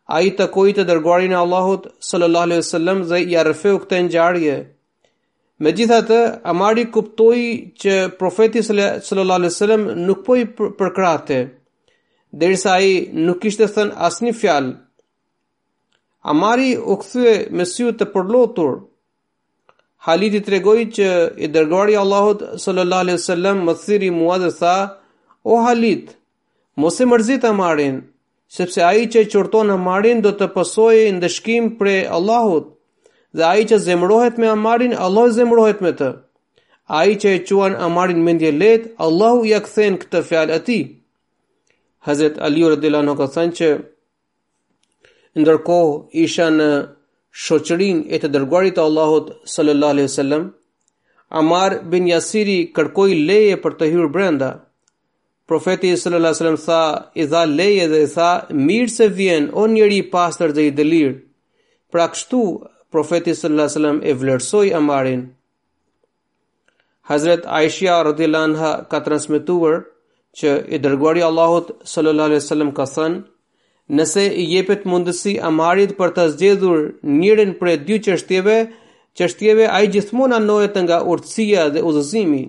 A 0.08 0.18
i 0.26 0.30
të 0.36 0.46
kojit 0.56 0.78
të 0.80 0.84
dërguarin 0.88 1.32
e 1.34 1.36
Allahut 1.38 1.86
sallallahu 2.10 2.48
alaihi 2.48 2.64
sallam 2.66 3.00
dhe 3.10 3.18
i 3.20 3.34
arrefe 3.42 3.74
këtë 3.74 3.98
këte 4.08 4.56
në 4.56 4.56
Me 5.66 5.72
Amari 6.52 6.84
kuptoj 6.94 7.36
që 7.82 7.94
profeti 8.18 8.62
sallallahu 8.68 9.40
alaihi 9.40 9.54
sallam 9.56 9.84
nuk 10.08 10.22
po 10.28 10.36
i 10.42 10.46
përkrate, 10.80 11.40
derisa 12.42 12.76
i 12.90 12.94
nuk 13.26 13.44
ishte 13.50 13.66
thënë 13.74 13.96
asni 14.08 14.32
fjalë. 14.40 14.72
Amari 16.34 16.70
u 16.92 16.96
këthu 17.02 17.20
e 17.34 17.48
mesiu 17.60 17.92
të 17.98 18.06
përlotur. 18.14 18.72
Halit 20.06 20.34
i 20.40 20.44
tregoj 20.48 20.78
që 20.98 21.08
i 21.36 21.48
dërguarin 21.56 21.94
e 21.98 22.02
Allahut 22.04 22.42
sallallahu 22.64 23.04
alaihi 23.04 23.24
sallam 23.30 23.64
më 23.66 23.74
thiri 23.84 24.10
mua 24.20 24.38
dhe 24.44 24.50
tha, 24.60 24.76
O 25.44 25.56
Halit, 25.66 26.16
mos 26.76 27.00
e 27.00 27.04
mërzit 27.06 27.44
Amarin, 27.50 27.96
sepse 28.56 28.82
ai 28.82 29.02
që 29.12 29.26
qurton 29.32 29.68
në 29.70 29.74
marin 29.84 30.22
do 30.24 30.30
të 30.40 30.46
posojë 30.56 31.10
ndëshkim 31.18 31.66
prej 31.78 32.00
Allahut 32.18 32.68
dhe 33.36 33.44
ai 33.52 33.66
që 33.70 33.78
zemrohet 33.86 34.38
me 34.42 34.48
amarin 34.56 34.94
Allah 35.06 35.28
zemrohet 35.38 35.82
me 35.84 35.92
të 35.98 36.08
ai 37.00 37.16
që 37.22 37.34
e 37.36 37.40
quan 37.48 37.74
amarin 37.76 38.22
mendje 38.26 38.50
let, 38.62 38.84
Allahu 39.06 39.42
ja 39.50 39.58
kthen 39.66 39.98
këtë 40.02 40.22
fjalë 40.28 40.54
atij 40.58 40.84
Hazrat 42.06 42.38
Ali 42.46 42.62
radhiyallahu 42.72 43.04
anhu 43.04 43.18
ka 43.20 43.26
thënë 43.36 43.56
që 43.58 43.68
ndërkohë 45.40 45.92
isha 46.24 46.46
në 46.58 46.70
shoqërinë 47.44 48.08
e 48.14 48.22
të 48.22 48.30
dërguarit 48.34 48.74
të 48.78 48.84
Allahut 48.88 49.26
sallallahu 49.56 49.92
alaihi 49.96 50.08
wasallam 50.08 50.48
Amar 51.40 51.82
bin 51.92 52.08
Yasiri 52.08 52.58
kërkoi 52.76 53.10
leje 53.28 53.60
për 53.62 53.76
të 53.78 53.90
hyrë 53.92 54.08
brenda 54.16 54.48
Profeti 55.48 55.90
sallallahu 55.92 56.34
alaihi 56.34 56.52
wasallam 56.52 56.64
tha, 56.66 57.08
i 57.16 57.24
dha 57.24 57.44
leje 57.50 57.84
dhe 57.90 58.00
i 58.02 58.06
tha, 58.14 58.30
mirë 58.70 58.90
se 58.94 59.06
vjen 59.18 59.46
o 59.54 59.62
njeri 59.68 59.96
i 60.02 60.08
pastër 60.14 60.52
dhe 60.52 60.66
i 60.68 60.72
dëlir. 60.80 61.14
Pra 61.92 62.04
kështu 62.12 62.42
profeti 62.92 63.32
sallallahu 63.38 63.62
alaihi 63.70 63.76
wasallam 63.78 64.00
e 64.04 64.12
vlerësoi 64.22 64.74
Amarin. 64.80 65.22
Hazrat 67.10 67.46
Aisha 67.60 67.96
radhiyallahu 68.10 68.50
anha 68.50 68.74
ka 68.90 69.00
transmetuar 69.08 69.78
që 70.42 70.50
i 70.76 70.82
dërguari 70.84 71.24
Allahut 71.30 71.72
sallallahu 71.94 72.28
alaihi 72.32 72.44
wasallam 72.44 72.74
ka 72.80 72.86
thënë, 72.92 73.24
nëse 74.00 74.26
i 74.44 74.46
jepet 74.52 74.84
mundësi 74.92 75.36
Amarit 75.52 75.96
për 76.02 76.12
të 76.20 76.28
zgjedhur 76.34 76.84
njërin 77.22 77.56
prej 77.62 77.78
dy 77.88 78.02
çështjeve, 78.10 78.58
çështjeve 79.16 79.72
ai 79.80 79.84
gjithmonë 79.96 80.36
anohet 80.42 80.76
nga 80.84 81.00
urtësia 81.14 81.70
dhe 81.72 81.88
udhëzimi. 81.92 82.44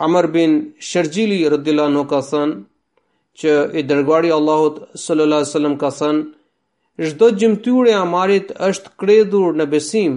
Amr 0.00 0.26
bin 0.34 0.52
Shërgjili 0.88 1.38
rëdila 1.52 1.84
në 1.92 2.02
ka 2.10 2.20
thënë, 2.30 2.54
që 3.40 3.56
i 3.80 3.82
dërguari 3.90 4.30
Allahut 4.36 4.78
sallallahu 5.02 5.40
alaihi 5.40 5.50
wasallam 5.50 5.74
ka 5.82 5.90
thënë 5.96 7.06
çdo 7.10 7.28
gjymtyrë 7.40 7.92
e 7.92 7.98
amarit 7.98 8.48
është 8.68 8.94
kredhur 9.02 9.54
në 9.60 9.66
besim. 9.74 10.16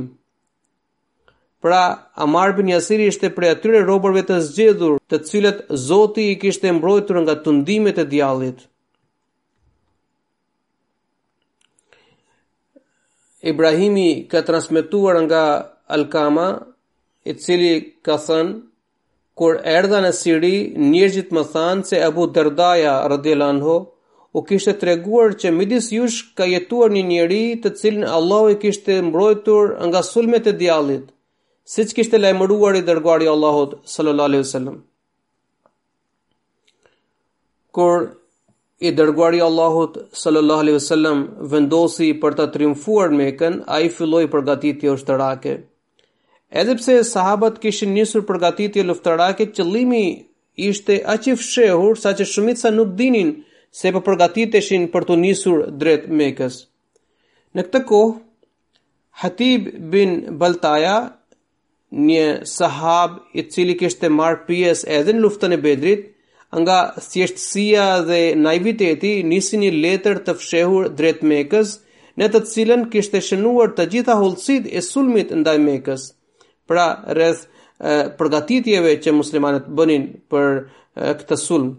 Pra 1.63 1.81
Amar 2.25 2.55
bin 2.57 2.71
Yasiri 2.71 3.05
ishte 3.11 3.29
prej 3.35 3.51
atyre 3.57 3.83
robërve 3.87 4.23
të 4.29 4.37
zgjedhur, 4.47 4.97
të 5.09 5.19
cilët 5.29 5.61
Zoti 5.87 6.25
i 6.33 6.39
kishte 6.41 6.71
mbrojtur 6.79 7.19
nga 7.25 7.35
tundimet 7.45 7.99
e 8.03 8.09
djallit. 8.15 8.65
Ibrahimi 13.51 14.07
ka 14.31 14.41
transmetuar 14.47 15.17
nga 15.27 15.43
Alkama, 15.95 16.47
i 17.29 17.33
cili 17.43 17.73
ka 18.05 18.15
thënë 18.27 18.53
kur 19.41 19.55
erdha 19.69 19.99
në 20.05 20.09
Siri, 20.13 20.53
njerëzit 20.89 21.31
më 21.37 21.43
thanë 21.55 21.87
se 21.91 22.01
Abu 22.07 22.27
Dardaja 22.35 22.95
radhiyallahu 23.15 23.67
ho, 23.69 23.77
u 24.37 24.41
kishte 24.49 24.73
treguar 24.81 25.33
që 25.41 25.51
midis 25.57 25.87
jush 25.95 26.19
ka 26.39 26.45
jetuar 26.49 26.93
një 26.93 27.03
njeri 27.09 27.39
të 27.63 27.71
cilin 27.81 28.05
Allahu 28.17 28.53
i 28.55 28.59
kishte 28.63 28.99
mbrojtur 29.09 29.73
nga 29.89 30.01
sulmet 30.09 30.47
e 30.49 30.53
djallit, 30.61 31.09
siç 31.73 31.93
kishte 31.99 32.21
lajmëruar 32.21 32.79
i 32.79 32.85
dërguari 32.87 33.27
i 33.29 33.33
Allahut 33.33 33.75
sallallahu 33.95 34.29
alaihi 34.29 34.45
wasallam. 34.45 34.77
Kur 37.73 38.05
i 38.79 38.91
dërguari 38.97 39.39
i 39.41 39.45
Allahut 39.49 39.97
sallallahu 40.23 40.65
alaihi 40.65 40.79
wasallam 40.81 41.21
vendosi 41.55 42.11
për 42.23 42.37
ta 42.39 42.47
triumfuar 42.55 43.13
Mekën, 43.21 43.61
ai 43.77 43.89
filloi 43.97 44.25
përgatitje 44.33 44.91
ushtarake. 44.97 45.53
Për 45.57 45.71
Edhe 46.61 46.73
pse 46.77 46.95
sahabët 47.09 47.55
kishin 47.61 47.93
nisur 47.97 48.23
përgatitje 48.29 48.81
luftarake, 48.89 49.45
qëllimi 49.57 50.01
ishte 50.71 50.97
aq 51.13 51.29
i 51.31 51.33
fshehur 51.43 51.97
saqë 52.01 52.27
shumica 52.31 52.71
nuk 52.75 52.91
dinin 52.99 53.31
se 53.79 53.93
po 53.95 54.01
përgatiteshin 54.09 54.83
për 54.93 55.07
të 55.07 55.15
nisur 55.23 55.63
drejt 55.83 56.03
Mekës. 56.21 56.59
Në 57.57 57.65
këtë 57.67 57.81
kohë, 57.91 58.13
Hatib 59.23 59.71
bin 59.95 60.13
Baltaja, 60.43 60.93
një 62.09 62.27
sahab 62.55 63.17
i 63.39 63.47
cili 63.55 63.75
kishte 63.81 64.13
marrë 64.21 64.45
pjesë 64.51 64.91
edhe 65.01 65.11
në 65.15 65.23
luftën 65.25 65.57
e 65.57 65.63
Bedrit, 65.67 66.05
nga 66.63 66.77
thjeshtësia 67.07 67.87
dhe 68.11 68.21
naiviteti 68.45 69.15
nisi 69.33 69.57
një 69.63 69.73
letër 69.83 70.21
të 70.27 70.37
fshehur 70.43 70.91
drejt 71.01 71.25
Mekës, 71.33 71.73
në 72.21 72.29
të 72.35 72.43
cilën 72.53 72.85
kishte 72.93 73.21
shënuar 73.31 73.73
të 73.79 73.89
gjitha 73.95 74.19
hollësitë 74.21 74.69
e 74.79 74.89
sulmit 74.93 75.33
ndaj 75.41 75.59
Mekës 75.71 76.11
pra 76.73 76.89
rreth 77.17 77.43
përgatitjeve 78.17 78.93
që 79.03 79.13
muslimanët 79.17 79.69
bënin 79.77 80.03
për 80.33 80.51
këtë 81.21 81.37
sulm. 81.41 81.71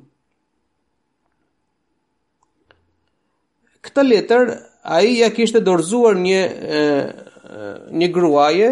Këtë 3.84 4.04
letër 4.08 4.52
ai 4.98 5.10
ja 5.20 5.30
kishte 5.32 5.62
dorëzuar 5.66 6.18
një 6.24 6.42
një 8.00 8.06
gruaje 8.16 8.68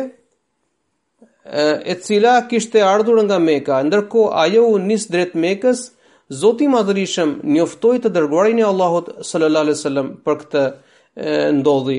e 1.93 1.97
cila 2.05 2.37
kishte 2.51 2.83
ardhur 2.87 3.23
nga 3.27 3.39
Mekka, 3.43 3.81
ndërkohë 3.89 4.35
ajo 4.45 4.67
u 4.75 4.79
nis 4.91 5.09
drejt 5.11 5.35
Mekës. 5.45 5.87
Zoti 6.43 6.65
i 6.65 6.71
Madhërisëm 6.73 7.33
njoftoi 7.53 7.99
të 8.01 8.09
dërguarin 8.15 8.61
e 8.63 8.65
Allahut 8.65 9.09
sallallahu 9.29 9.65
alaihi 9.67 9.77
wasallam 9.79 10.11
për 10.25 10.39
këtë 10.43 10.63
ndodhi 11.61 11.99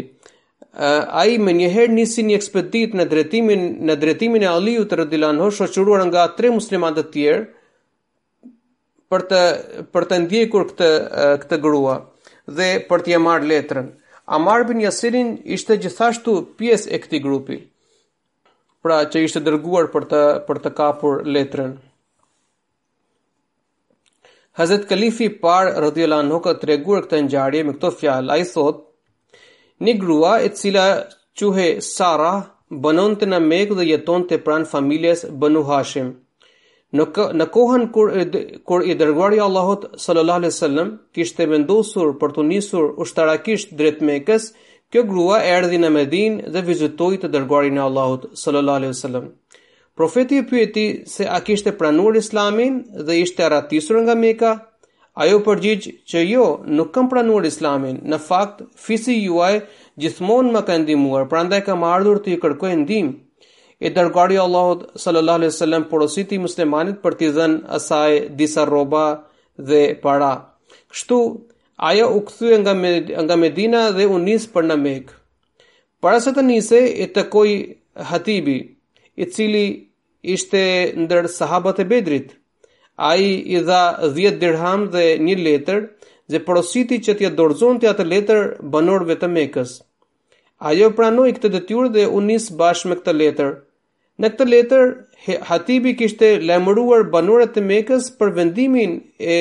a 0.76 1.26
i 1.30 1.38
me 1.38 1.54
njëherë 1.54 1.94
njësi 1.94 2.24
një 2.26 2.36
ekspedit 2.40 2.94
në 2.98 3.06
dretimin, 3.10 3.66
në 3.88 3.96
drejtimin 4.02 4.44
e 4.44 4.48
Aliut 4.50 4.90
të 4.90 4.98
rëdilan 5.04 5.42
shoqëruar 5.58 6.06
nga 6.10 6.24
tre 6.38 6.50
muslimat 6.50 6.98
të 6.98 7.04
tjerë 7.16 7.44
për 9.14 9.26
të, 9.30 9.42
për 9.94 10.08
të 10.10 10.18
ndjekur 10.24 10.66
këtë, 10.72 10.90
këtë 11.46 11.60
grua 11.62 12.00
dhe 12.58 12.72
për 12.90 13.06
të 13.06 13.20
marrë 13.22 13.50
letrën. 13.52 13.92
A 14.26 14.40
marbin 14.40 14.82
jasirin 14.82 15.36
ishte 15.54 15.78
gjithashtu 15.84 16.40
pjesë 16.58 16.90
e 16.96 17.00
këti 17.04 17.20
grupi, 17.22 17.58
pra 18.82 18.98
që 19.06 19.22
ishte 19.28 19.44
dërguar 19.46 19.92
për 19.94 20.08
të, 20.10 20.22
për 20.48 20.62
të 20.64 20.72
kapur 20.78 21.22
letrën. 21.28 21.76
Hazet 24.58 24.88
Kalifi 24.90 25.30
par 25.44 25.70
rëdjela 25.84 26.22
nukët 26.26 26.60
të 26.62 26.70
regur 26.72 27.04
këtë 27.06 27.22
njëjarje 27.28 27.64
me 27.70 27.76
këto 27.78 27.94
fjalë, 28.00 28.32
a 28.34 28.42
i 28.42 28.48
thotë, 28.54 28.84
Një 29.84 29.94
grua 30.02 30.30
e 30.44 30.48
cila 30.56 30.84
quhe 31.40 31.64
Sara 31.84 32.30
bënon 32.84 33.18
të 33.20 33.28
në 33.32 33.40
Mekë 33.48 33.76
dhe 33.80 33.86
jeton 33.90 34.24
të 34.30 34.38
pran 34.46 34.68
familjes 34.74 35.24
bënu 35.42 35.64
Hashim. 35.68 36.12
Në, 36.96 37.08
në 37.40 37.48
kohën 37.56 37.84
kur, 37.96 38.12
kur 38.70 38.86
i 38.88 38.96
dërguari 39.00 39.42
Allahot 39.44 39.88
sallallahu 40.06 40.44
alaihi 40.44 40.58
sallam 40.60 40.94
kishte 41.18 41.50
vendosur 41.52 42.14
për 42.22 42.36
të 42.38 42.46
nisur 42.54 42.88
ushtarakisht 43.06 43.76
drejt 43.82 44.00
Mekës, 44.12 44.46
kjo 44.94 45.04
grua 45.12 45.42
erdhi 45.56 45.82
në 45.84 45.92
Medinë 45.98 46.52
dhe 46.56 46.64
vizitoi 46.70 47.20
të 47.24 47.34
dërguarin 47.36 47.80
e 47.82 47.86
Allahut 47.90 48.30
sallallahu 48.46 48.94
wasallam. 48.96 49.28
Profeti 50.00 50.40
e 50.44 50.48
pyeti 50.54 50.86
se 51.16 51.28
a 51.38 51.42
kishte 51.50 51.76
pranuar 51.82 52.16
Islamin 52.24 52.80
dhe 53.10 53.20
ishte 53.26 53.52
rratisur 53.52 54.00
nga 54.06 54.16
Mekka, 54.24 54.54
ajo 55.16 55.40
përgjigj 55.46 55.90
që 56.12 56.22
jo, 56.26 56.46
nuk 56.78 56.92
kam 56.96 57.10
pranuar 57.10 57.46
islamin, 57.50 58.00
në 58.10 58.18
fakt, 58.28 58.64
fisi 58.86 59.16
juaj 59.22 59.60
gjithmonë 60.02 60.54
më 60.56 60.62
ka 60.70 60.78
ndimuar, 60.84 61.28
prandaj 61.30 61.60
kam 61.68 61.84
ardhur 61.90 62.20
të 62.26 62.34
i 62.36 62.40
kërkoj 62.42 62.72
ndim. 62.84 63.12
E 63.84 63.90
dërgari 63.94 64.40
Allahu 64.46 64.98
sallallahu 65.04 65.40
alaihi 65.42 65.54
sallam 65.58 65.86
porositi 65.92 66.38
muslimanit 66.40 67.02
për 67.06 67.18
t'i 67.20 67.30
dhenë 67.38 67.62
asaj 67.78 68.12
disa 68.42 68.66
roba 68.70 69.06
dhe 69.70 69.82
para. 70.04 70.32
Kështu, 70.94 71.20
ajo 71.90 72.08
u 72.18 72.22
kthye 72.30 72.60
nga, 72.64 72.74
nga 73.26 73.36
Medina 73.46 73.90
dhe 73.98 74.08
u 74.08 74.18
nis 74.28 74.48
për 74.54 74.68
në 74.72 74.78
mekë. 74.86 75.14
Para 76.02 76.20
se 76.24 76.32
të 76.36 76.46
njëse, 76.50 76.80
e 77.04 77.08
të 77.16 77.28
hatibi, 78.10 78.58
i 79.16 79.26
cili 79.30 79.66
ishte 80.36 80.62
ndër 81.04 81.28
sahabat 81.30 81.80
e 81.80 81.86
bedrit, 81.92 82.34
ai 83.10 83.24
i 83.58 83.62
dha 83.70 83.82
10 84.18 84.40
dirham 84.44 84.82
dhe 84.96 85.04
një 85.28 85.36
letër, 85.48 85.80
dhe 86.32 86.40
porositi 86.48 87.00
që 87.06 87.16
t'ja 87.20 87.32
dorëzon 87.38 87.80
t'ja 87.82 87.92
të 87.98 88.06
letër 88.14 88.42
banorve 88.76 89.18
të 89.22 89.30
mekës. 89.38 89.76
Ajo 90.70 90.88
pranoj 90.98 91.30
këtë 91.36 91.50
dëtyur 91.58 91.90
dhe 91.96 92.08
unis 92.20 92.46
bashkë 92.62 92.90
me 92.92 92.98
këtë 93.00 93.16
letër. 93.22 93.50
Në 94.22 94.28
këtë 94.34 94.48
letër, 94.54 94.86
Hatibi 95.50 95.94
kishte 96.00 96.30
lemëruar 96.48 97.04
banorët 97.16 97.54
të 97.56 97.64
mekës 97.70 98.08
për 98.20 98.32
vendimin 98.38 98.96
e, 99.36 99.38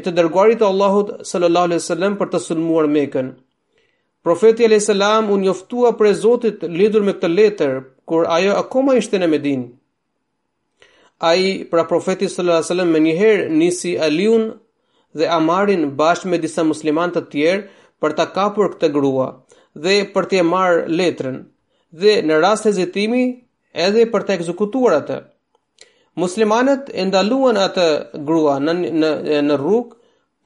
e 0.00 0.02
të 0.04 0.12
dërguarit 0.18 0.60
të 0.62 0.66
Allahut 0.70 1.12
sallallahu 1.30 1.68
alaihi 1.70 1.82
wasallam 1.82 2.16
për 2.20 2.30
të 2.34 2.40
sulmuar 2.46 2.88
Mekën. 2.96 3.30
Profeti 4.26 4.66
alayhis 4.66 4.88
salam 4.92 5.28
u 5.32 5.36
njoftua 5.44 5.92
për 6.00 6.12
Zotit 6.24 6.64
lidhur 6.78 7.04
me 7.06 7.14
këtë 7.16 7.32
letër 7.38 7.76
kur 8.10 8.28
ajo 8.38 8.54
akoma 8.62 8.96
ishte 9.02 9.20
në 9.22 9.30
Medinë 9.36 9.68
ai 11.18 11.64
pra 11.70 11.84
profeti 11.88 12.28
sallallahu 12.28 12.58
alajhi 12.58 12.70
wasallam 12.72 12.92
menjëherë 12.92 13.48
nisi 13.58 13.96
Aliun 13.98 14.42
dhe 15.18 15.26
Amarin 15.32 15.88
bashkë 15.96 16.28
me 16.30 16.38
disa 16.44 16.64
muslimanë 16.64 17.12
të 17.14 17.22
tjerë 17.32 17.62
për 18.00 18.14
ta 18.18 18.26
kapur 18.34 18.74
këtë 18.74 18.90
grua 18.92 19.28
dhe 19.84 19.94
për 20.12 20.28
t'i 20.30 20.42
marrë 20.44 20.84
letrën 20.98 21.38
dhe 22.02 22.18
në 22.26 22.40
rast 22.44 22.68
hezitimi 22.68 23.22
edhe 23.86 24.04
për 24.12 24.22
të 24.28 24.34
ekzekutuar 24.38 24.98
atë. 25.00 25.18
Muslimanët 26.16 26.90
e 26.92 27.04
ndaluan 27.08 27.56
atë 27.64 27.88
grua 28.28 28.58
në 28.60 28.72
në 29.00 29.10
në 29.48 29.58
rrugë, 29.60 29.96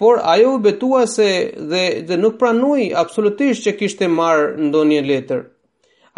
por 0.00 0.18
ajo 0.34 0.54
u 0.56 0.62
betua 0.66 1.02
se 1.12 1.28
dhe 1.70 1.84
dhe 2.08 2.16
nuk 2.22 2.38
pranoi 2.40 2.90
absolutisht 3.02 3.66
që 3.66 3.76
kishte 3.82 4.08
marrë 4.18 4.54
ndonjë 4.68 5.02
letër. 5.10 5.42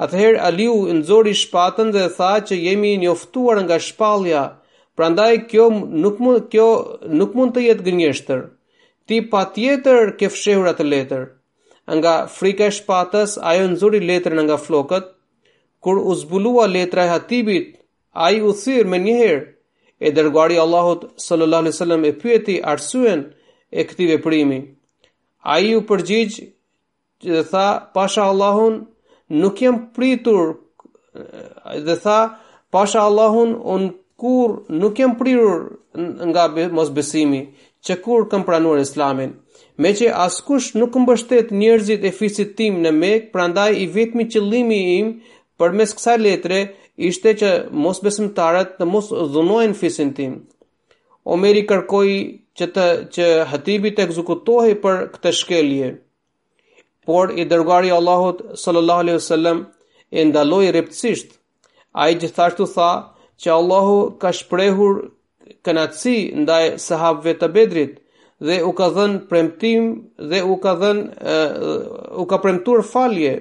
Atëherë 0.01 0.39
Aliu 0.41 0.75
nxori 0.97 1.33
shpatën 1.43 1.93
dhe 1.95 2.05
tha 2.17 2.33
që 2.47 2.57
jemi 2.65 2.97
njoftuar 3.03 3.59
nga 3.65 3.77
shpallja, 3.79 4.43
prandaj 4.97 5.35
kjo 5.51 5.67
nuk 6.03 6.17
mund 6.25 6.49
kjo 6.53 6.69
nuk 7.19 7.33
mund 7.37 7.53
të 7.55 7.65
jetë 7.67 7.85
gënjeshtër. 7.89 8.41
Ti 9.07 9.17
patjetër 9.33 10.15
ke 10.19 10.29
fshehur 10.33 10.69
atë 10.73 10.85
letër. 10.93 11.23
Nga 11.99 12.13
frika 12.37 12.67
e 12.71 12.75
shpatës, 12.79 13.37
ajo 13.51 13.65
nxori 13.73 14.01
letrën 14.09 14.41
nga 14.47 14.57
flokët. 14.67 15.11
Kur 15.83 15.97
u 15.99 16.13
zbulua 16.23 16.67
letra 16.73 17.05
e 17.05 17.13
Hatibit, 17.13 17.73
ai 18.25 18.41
u 18.47 18.53
thirr 18.63 18.89
më 18.93 18.99
një 19.05 19.17
herë. 19.21 19.49
E 20.07 20.11
dërguari 20.17 20.57
Allahut 20.65 21.03
sallallahu 21.25 21.63
alaihi 21.65 21.77
wasallam 21.77 22.05
e 22.05 22.13
pyeti 22.23 22.55
arsyen 22.73 23.21
e 23.71 23.85
këtij 23.89 24.09
veprimi. 24.13 24.59
Ai 25.55 25.75
u 25.79 25.81
përgjigj 25.91 26.35
dhe 27.29 27.43
tha, 27.51 27.67
"Pasha 27.95 28.25
Allahun, 28.33 28.75
nuk 29.41 29.55
jam 29.65 29.77
pritur 29.97 30.43
dhe 31.87 31.97
tha 32.07 32.19
pasha 32.73 32.99
Allahun 33.09 33.51
un 33.75 33.83
kur 34.17 34.49
nuk 34.81 34.95
jam 35.03 35.13
pritur 35.21 35.55
nga 36.33 36.45
mosbesimi 36.79 37.43
që 37.85 37.93
kur 38.05 38.21
kam 38.31 38.43
pranuar 38.49 38.81
Islamin 38.87 39.31
me 39.81 39.91
që 40.01 40.07
askush 40.27 40.69
nuk 40.81 40.93
më 41.01 41.05
bështet 41.13 41.49
njerëzit 41.61 42.03
e 42.09 42.13
fisit 42.21 42.51
tim 42.59 42.75
në 42.85 42.91
mek 43.03 43.31
prandaj 43.35 43.71
i 43.85 43.89
vetmi 43.97 44.25
qëllimi 44.33 44.81
im 44.99 45.09
për 45.59 45.71
mes 45.79 45.91
kësa 45.97 46.15
letre 46.25 46.61
ishte 47.11 47.35
që 47.41 47.51
mos 47.85 48.03
besimtarët 48.07 48.77
të 48.79 48.89
mos 48.93 49.09
dhunojnë 49.35 49.79
fisin 49.83 50.13
tim 50.21 50.35
Omeri 51.35 51.61
kërkoj 51.71 52.07
që, 52.59 52.67
të, 52.75 52.85
që 53.15 53.25
hatibit 53.51 54.01
e 54.03 54.07
këzukutohi 54.11 54.73
për 54.85 54.97
këtë 55.15 55.31
shkelje 55.41 55.91
por 57.07 57.33
i 57.39 57.45
dërguari 57.53 57.91
Allahut 57.97 58.43
sallallahu 58.65 59.01
alaihi 59.05 59.19
wasallam 59.19 59.65
e 60.11 60.25
ndaloi 60.29 60.71
rreptësisht. 60.71 61.31
Ai 62.03 62.15
gjithashtu 62.23 62.67
tha 62.75 62.91
që 63.43 63.51
Allahu 63.61 64.19
ka 64.23 64.31
shprehur 64.39 64.95
kënaqësi 65.67 66.17
ndaj 66.45 66.65
sahabëve 66.87 67.35
të 67.41 67.49
Bedrit 67.57 67.95
dhe 68.47 68.57
u 68.69 68.73
ka 68.81 68.89
dhënë 68.97 69.23
premtim 69.31 69.83
dhe 70.33 70.39
u 70.55 70.59
ka 70.67 70.73
dhënë 70.83 72.19
u 72.23 72.29
ka 72.33 72.39
premtuar 72.45 72.83
falje. 72.93 73.33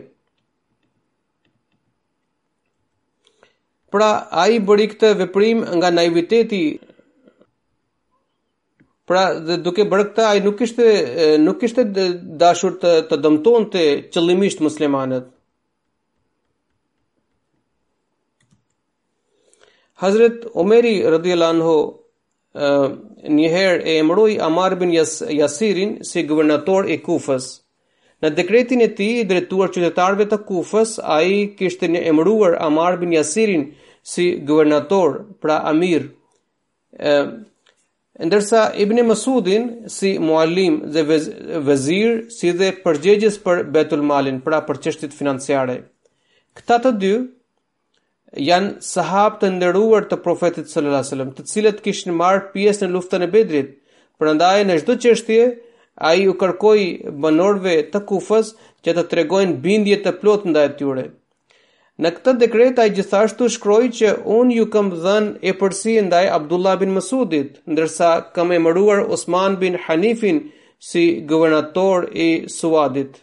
Pra, 3.91 4.10
a 4.41 4.47
i 4.47 4.60
bëri 4.67 4.86
këtë 4.93 5.10
veprim 5.21 5.65
nga 5.78 5.89
naiviteti 5.93 6.63
pra 9.12 9.34
dhe 9.45 9.58
duke 9.60 9.84
bërë 9.91 10.04
këtë 10.08 10.24
ai 10.26 10.39
nuk 10.45 10.56
kishte 10.62 10.86
nuk 11.43 11.58
kishte 11.60 11.84
dashur 12.43 12.78
të 12.80 12.91
të 13.10 13.17
dëmtonte 13.26 13.82
qëllimisht 14.15 14.62
muslimanët 14.63 15.26
Hazrat 20.04 20.45
Omeri, 20.63 20.93
radhiyallahu 21.15 21.58
anhu 21.58 23.36
një 23.39 23.50
herë 23.56 23.84
e 23.91 23.97
emëroi 24.04 24.38
Amar 24.47 24.78
bin 24.82 24.95
Yas, 24.95 25.17
Yasirin 25.41 25.91
si 26.12 26.24
guvernator 26.32 26.88
i 26.95 27.02
Kufës 27.06 27.50
në 28.24 28.32
dekretin 28.39 28.82
e 28.88 28.89
tij 29.02 29.19
i 29.19 29.28
dretuar 29.34 29.74
qytetarëve 29.76 30.30
të 30.32 30.39
Kufës 30.50 30.95
ai 31.19 31.45
kishte 31.60 31.91
emëruar 32.00 32.56
Amar 32.65 32.97
bin 33.04 33.13
Yasirin 33.19 33.67
si 34.15 34.32
guvernator 34.50 35.19
pra 35.43 35.60
amir 35.76 36.08
ndërsa 38.25 38.60
Ibn 38.77 38.99
Masudin 39.07 39.63
si 39.89 40.12
muallim 40.21 40.75
dhe 40.93 41.03
vezir 41.67 42.12
si 42.38 42.51
dhe 42.60 42.69
përgjegjës 42.84 43.38
për 43.45 43.63
Betul 43.73 44.03
Malin 44.13 44.39
pra 44.45 44.60
për 44.67 44.79
çështjet 44.86 45.15
financiare. 45.17 45.79
Këta 46.57 46.77
të 46.84 46.91
dy 47.03 47.12
janë 48.49 48.86
sahabë 48.93 49.41
të 49.41 49.49
nderuar 49.55 50.05
të 50.12 50.19
Profetit 50.25 50.69
sallallahu 50.69 50.99
alajhi 50.99 51.10
wasallam, 51.10 51.34
të 51.38 51.47
cilët 51.53 51.81
kishin 51.88 52.13
marrë 52.21 52.45
pjesë 52.53 52.86
në 52.86 52.93
luftën 52.97 53.25
e 53.27 53.31
Bedrit. 53.34 53.73
Prandaj 54.21 54.60
në 54.69 54.77
çdo 54.84 54.99
çështje 55.05 55.49
ai 56.12 56.27
u 56.29 56.38
kërkoi 56.41 56.85
banorëve 57.23 57.77
të 57.93 58.04
Kufës 58.12 58.54
që 58.85 58.96
të 59.00 59.08
tregojnë 59.15 59.58
bindje 59.65 59.98
të 60.06 60.15
plotë 60.21 60.54
ndaj 60.54 60.67
tyre. 60.79 61.08
Në 62.02 62.10
këtë 62.15 62.31
dekret 62.41 62.79
ai 62.81 62.87
gjithashtu 62.97 63.45
shkroi 63.56 63.89
që 63.95 64.12
un 64.35 64.49
ju 64.54 64.63
kam 64.73 64.87
dhënë 65.04 65.43
epërsi 65.52 65.93
ndaj 66.08 66.21
Abdullah 66.37 66.71
bin 66.81 66.95
Masudit, 66.97 67.60
ndërsa 67.69 68.08
kam 68.37 68.54
emëruar 68.56 69.04
Osman 69.17 69.60
bin 69.62 69.77
Hanifin 69.83 70.39
si 70.91 71.04
guvernator 71.31 72.08
i 72.23 72.49
Suadit. 72.56 73.19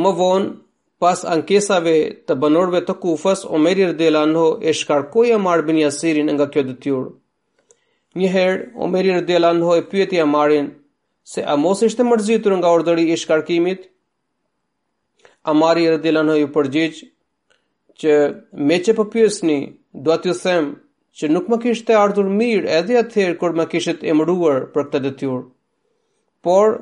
Më 0.00 0.14
vonë 0.22 0.48
pas 1.04 1.26
ankesave 1.36 1.94
të 2.28 2.38
banorve 2.44 2.80
të 2.88 2.96
Kufës, 3.04 3.44
Omer 3.56 3.84
ibn 3.84 3.92
Delano 4.00 4.46
e 4.56 4.72
shkarkoi 4.80 5.30
Amar 5.36 5.66
bin 5.68 5.82
Yasirin 5.84 6.32
nga 6.38 6.48
kjo 6.54 6.64
detyrë. 6.70 7.12
Një 8.22 8.32
herë 8.38 8.60
Omer 8.86 9.12
e 9.20 9.22
Delano 9.30 9.74
e 9.76 9.82
pyeti 9.84 10.24
se 11.34 11.42
a 11.50 11.54
mos 11.56 11.82
ishte 11.82 12.02
mërzitur 12.04 12.56
nga 12.56 12.70
ordri 12.78 13.04
i 13.12 13.16
shkarkimit? 13.16 13.90
Amari 15.50 15.82
rëdilën 15.92 16.24
në 16.24 16.34
ju 16.38 16.46
përgjith 16.52 16.98
që 18.02 18.12
me 18.70 18.78
që 18.86 18.94
përpjësni 19.00 19.56
do 20.06 20.14
atë 20.14 20.30
ju 20.30 20.34
them 20.42 20.70
që 21.20 21.28
nuk 21.36 21.50
më 21.52 21.58
kishte 21.64 21.96
ardhur 22.02 22.30
mirë 22.38 22.70
edhe 22.78 22.96
atëherë 23.02 23.36
kur 23.42 23.52
më 23.58 23.66
e 23.76 23.94
emëruar 24.14 24.64
për 24.76 24.86
këtë 24.88 25.02
detyrë. 25.08 25.42
Por 26.46 26.72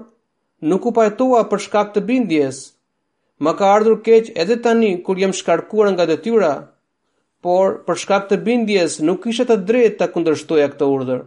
nuk 0.72 0.86
u 0.86 0.92
pajtoa 1.00 1.42
për 1.50 1.64
shkak 1.66 1.90
të 1.96 2.04
bindjes. 2.12 2.62
Më 3.42 3.52
ka 3.58 3.72
ardhur 3.74 3.98
keq 4.06 4.30
edhe 4.44 4.60
tani 4.66 4.92
kur 5.04 5.18
jam 5.18 5.32
shkarkuar 5.40 5.90
nga 5.92 6.06
detyra, 6.14 6.52
por 7.42 7.78
për 7.86 8.00
shkak 8.04 8.28
të 8.30 8.38
bindjes 8.46 9.00
nuk 9.08 9.24
kishte 9.24 9.48
të 9.50 9.58
drejtë 9.70 9.96
ta 10.00 10.08
kundërshtoja 10.14 10.70
këtë 10.72 10.88
urdhër. 10.94 11.24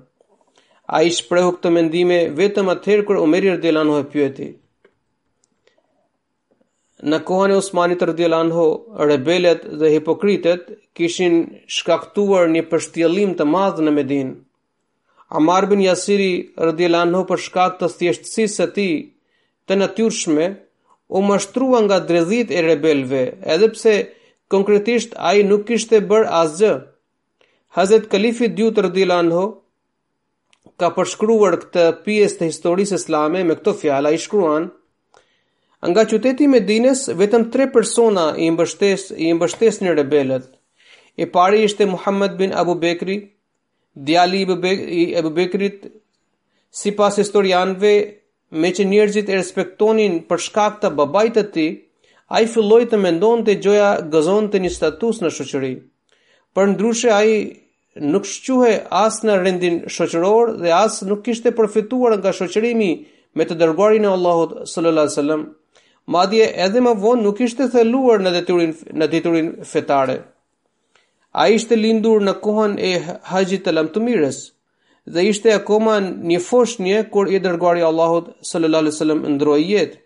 Ai 0.87 1.07
shprehu 1.19 1.51
këtë 1.57 1.73
mendime 1.79 2.21
vetëm 2.41 2.71
atëherë 2.75 3.05
kur 3.09 3.19
Umeri 3.27 3.51
Erdelan 3.57 3.91
u 3.91 3.99
pyeti, 4.15 4.49
në 7.03 7.17
kohën 7.27 7.51
e 7.53 7.57
Osmanit 7.59 8.03
rëdjela 8.07 8.37
në 8.47 8.53
ho, 8.55 8.65
rebelet 9.09 9.63
dhe 9.79 9.89
hipokritet 9.97 10.69
kishin 10.95 11.41
shkaktuar 11.77 12.47
një 12.51 12.61
pështjelim 12.71 13.33
të 13.39 13.45
madhë 13.55 13.83
në 13.83 13.91
Medin. 13.97 14.29
Amar 15.35 15.67
bin 15.71 15.81
Jasiri 15.83 16.29
rëdjela 16.61 17.05
për 17.31 17.39
shkak 17.47 17.75
të 17.79 17.87
thjeshtësis 17.97 18.55
se 18.61 18.67
ti 18.77 18.87
të 19.67 19.75
natyrshme 19.79 20.47
u 21.09 21.21
mashtrua 21.21 21.81
nga 21.85 21.99
drezit 22.09 22.51
e 22.51 22.61
rebelve, 22.61 23.25
edhe 23.55 23.67
pse 23.75 23.97
konkretisht 24.49 25.13
a 25.17 25.33
i 25.37 25.43
nuk 25.43 25.69
ishte 25.75 25.99
bërë 26.09 26.31
asgjë. 26.43 26.73
Hazet 27.75 28.07
Kalifi 28.11 28.47
dy 28.55 28.71
të 28.71 29.59
ka 30.81 30.87
përshkruar 30.95 31.55
këtë 31.61 31.83
pjesë 32.05 32.37
të 32.37 32.45
historisë 32.49 32.95
islame 32.99 33.43
me 33.47 33.53
këto 33.55 33.71
fjala 33.79 34.11
i 34.11 34.17
shkruan, 34.19 34.65
Nga 35.89 36.03
qyteti 36.09 36.47
Medines, 36.49 37.03
vetëm 37.19 37.43
tre 37.53 37.67
persona 37.73 38.29
i 38.41 38.47
mbështes, 38.55 39.09
i 39.25 39.31
mbështes 39.37 39.77
një 39.85 39.93
rebelet. 39.99 40.45
E 41.21 41.25
pari 41.31 41.61
ishte 41.67 41.85
Muhammed 41.87 42.37
bin 42.39 42.53
Abu 42.57 42.75
Bekri, 42.81 43.17
djali 43.95 44.41
i 44.45 45.15
Abu 45.21 45.29
Bekrit, 45.35 45.85
si 46.75 46.91
pas 46.91 47.15
historianve, 47.21 47.91
me 48.51 48.69
që 48.75 48.85
njerëzit 48.89 49.29
e 49.29 49.35
respektonin 49.37 50.17
për 50.29 50.41
shkak 50.47 50.79
të 50.81 50.89
babajt 50.97 51.37
të 51.39 51.43
ti, 51.53 51.67
a 52.33 52.41
i 52.43 52.47
filloj 52.49 52.81
të 52.89 52.97
mendon 53.05 53.43
të 53.45 53.55
gjoja 53.63 53.91
gëzon 54.13 54.49
të 54.51 54.61
një 54.63 54.71
status 54.73 55.21
në 55.21 55.31
shëqëri. 55.37 55.73
Për 56.55 56.69
ndryshe 56.71 57.11
a 57.15 57.19
i 57.29 57.35
nuk 58.13 58.25
shquhe 58.27 58.73
as 59.05 59.21
në 59.27 59.37
rendin 59.43 59.79
shoqëror 59.97 60.55
dhe 60.63 60.71
as 60.79 60.97
nuk 61.09 61.27
ishte 61.31 61.53
përfituar 61.59 62.17
nga 62.17 62.33
shoqërimi 62.39 62.91
me 63.37 63.45
të 63.47 63.59
dërguarin 63.61 64.07
e 64.07 64.13
Allahut 64.17 64.57
sallallahu 64.71 65.05
alaihi 65.05 65.17
wasallam 65.19 65.45
madje 66.13 66.45
edhe 66.65 66.81
më 66.85 66.91
vonë 67.01 67.23
nuk 67.25 67.39
ishte 67.41 67.65
theluar 67.73 68.21
në 68.21 68.31
deturin 68.37 68.73
në 68.93 69.07
detyrin 69.11 69.51
fetare. 69.65 70.19
Ai 71.33 71.55
ishte 71.55 71.75
lindur 71.75 72.21
në 72.23 72.35
kohën 72.43 72.75
e 72.79 72.91
Haxhit 73.31 73.65
të 73.65 73.73
Tumires 73.93 74.37
dhe 75.05 75.25
ishte 75.29 75.51
akoma 75.53 75.99
një 76.01 76.39
foshnjë 76.47 77.01
kur 77.13 77.27
i 77.29 77.39
dërgoi 77.39 77.81
Allahu 77.89 78.19
sallallahu 78.51 78.83
alaihi 78.85 78.95
wasallam 78.95 79.21
ndroi 79.35 79.63
jetë. 79.71 79.97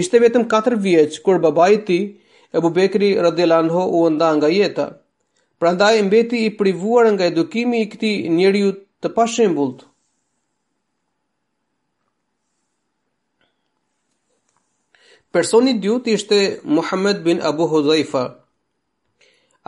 Ishte 0.00 0.18
vetëm 0.24 0.48
4 0.54 0.78
vjeç 0.84 1.20
kur 1.24 1.38
babai 1.38 1.72
i 1.74 1.84
tij 1.86 2.04
Abu 2.58 2.70
Bekri 2.70 3.10
radhiyallahu 3.26 3.66
anhu 3.66 3.82
u 3.96 4.08
nda 4.14 4.28
nga 4.36 4.48
jeta. 4.50 4.86
Prandaj 5.60 6.00
mbeti 6.02 6.44
i 6.46 6.56
privuar 6.58 7.10
nga 7.12 7.24
edukimi 7.26 7.82
i 7.82 7.88
këtij 7.92 8.28
njeriu 8.36 8.70
të 9.02 9.08
pashembullt. 9.16 9.78
Personi 15.34 15.72
dyut 15.82 16.04
ishte 16.10 16.36
Muhammed 16.62 17.24
bin 17.24 17.40
Abu 17.40 17.64
Hudhaifa. 17.70 18.20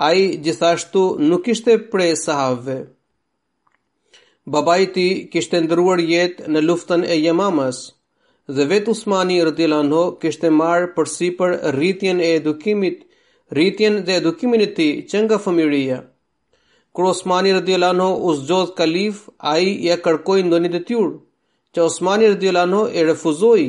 Ai 0.08 0.38
gjithashtu 0.44 1.00
nuk 1.18 1.48
ishte 1.54 1.72
prej 1.90 2.12
sahave. 2.24 2.76
Babajti 4.56 5.06
kishte 5.32 5.58
ndëruar 5.64 6.00
jetë 6.12 6.44
në 6.54 6.60
luftën 6.68 7.02
e 7.02 7.16
jemamas, 7.18 7.80
dhe 8.54 8.66
vetë 8.72 8.92
Usmani 8.94 9.40
Rëdilano 9.48 10.02
kishte 10.22 10.50
marë 10.60 10.92
përsi 10.98 11.30
për 11.40 11.56
rritjen 11.76 12.22
e 12.26 12.28
edukimit, 12.38 13.00
rritjen 13.58 13.96
dhe 14.06 14.18
edukimin 14.20 14.62
e 14.66 14.68
ti 14.76 14.86
që 15.10 15.24
nga 15.24 15.40
fëmiria. 15.48 15.98
Kër 16.94 17.08
Osmani 17.14 17.56
Rëdilano 17.58 18.10
u 18.30 18.36
kalif, 18.78 19.16
a 19.54 19.58
i 19.58 19.70
ja 19.88 19.96
kërkoj 20.06 20.40
ndonit 20.46 20.78
e 20.80 20.82
tjur, 20.88 21.10
që 21.74 21.78
Osmani 21.90 22.30
Rëdilano 22.34 22.82
e 23.00 23.04
refuzoi, 23.10 23.66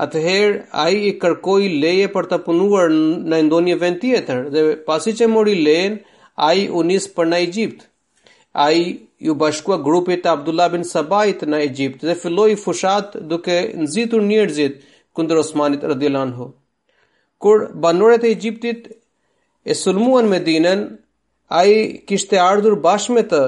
Atëherë 0.00 0.60
ai 0.82 0.94
i 1.10 1.10
kërkoi 1.22 1.68
leje 1.82 2.06
për 2.12 2.26
të 2.30 2.38
punuar 2.46 2.88
në 2.94 3.40
ndonjë 3.48 3.74
vend 3.82 3.98
tjetër 4.00 4.38
dhe 4.54 4.60
pasi 4.86 5.12
që 5.18 5.26
mori 5.28 5.56
lejen, 5.64 5.98
ai 6.48 6.62
u 6.68 6.82
nis 6.92 7.08
për 7.16 7.28
në 7.28 7.40
Egjipt. 7.46 7.82
Ai 8.54 8.80
u 9.20 9.34
bashkua 9.42 9.76
grupit 9.84 10.22
të 10.24 10.30
Abdullah 10.32 10.70
bin 10.72 10.86
Sabait 10.92 11.44
në 11.44 11.60
Egjipt 11.68 12.06
dhe 12.08 12.16
filloi 12.22 12.56
fushat 12.62 13.18
duke 13.32 13.58
nxitur 13.82 14.24
njerëzit 14.30 14.80
kundër 15.16 15.42
Osmanit 15.44 15.84
radhiyallahu 15.92 16.28
anhu. 16.28 16.48
Kur 17.38 17.66
banorët 17.84 18.24
e 18.24 18.32
Egjiptit 18.32 18.88
e 19.62 19.74
sulmuan 19.74 20.28
Medinën, 20.32 20.86
ai 21.60 21.72
kishte 22.08 22.40
ardhur 22.46 22.78
bashkë 22.84 23.14
me 23.18 23.26
të, 23.32 23.42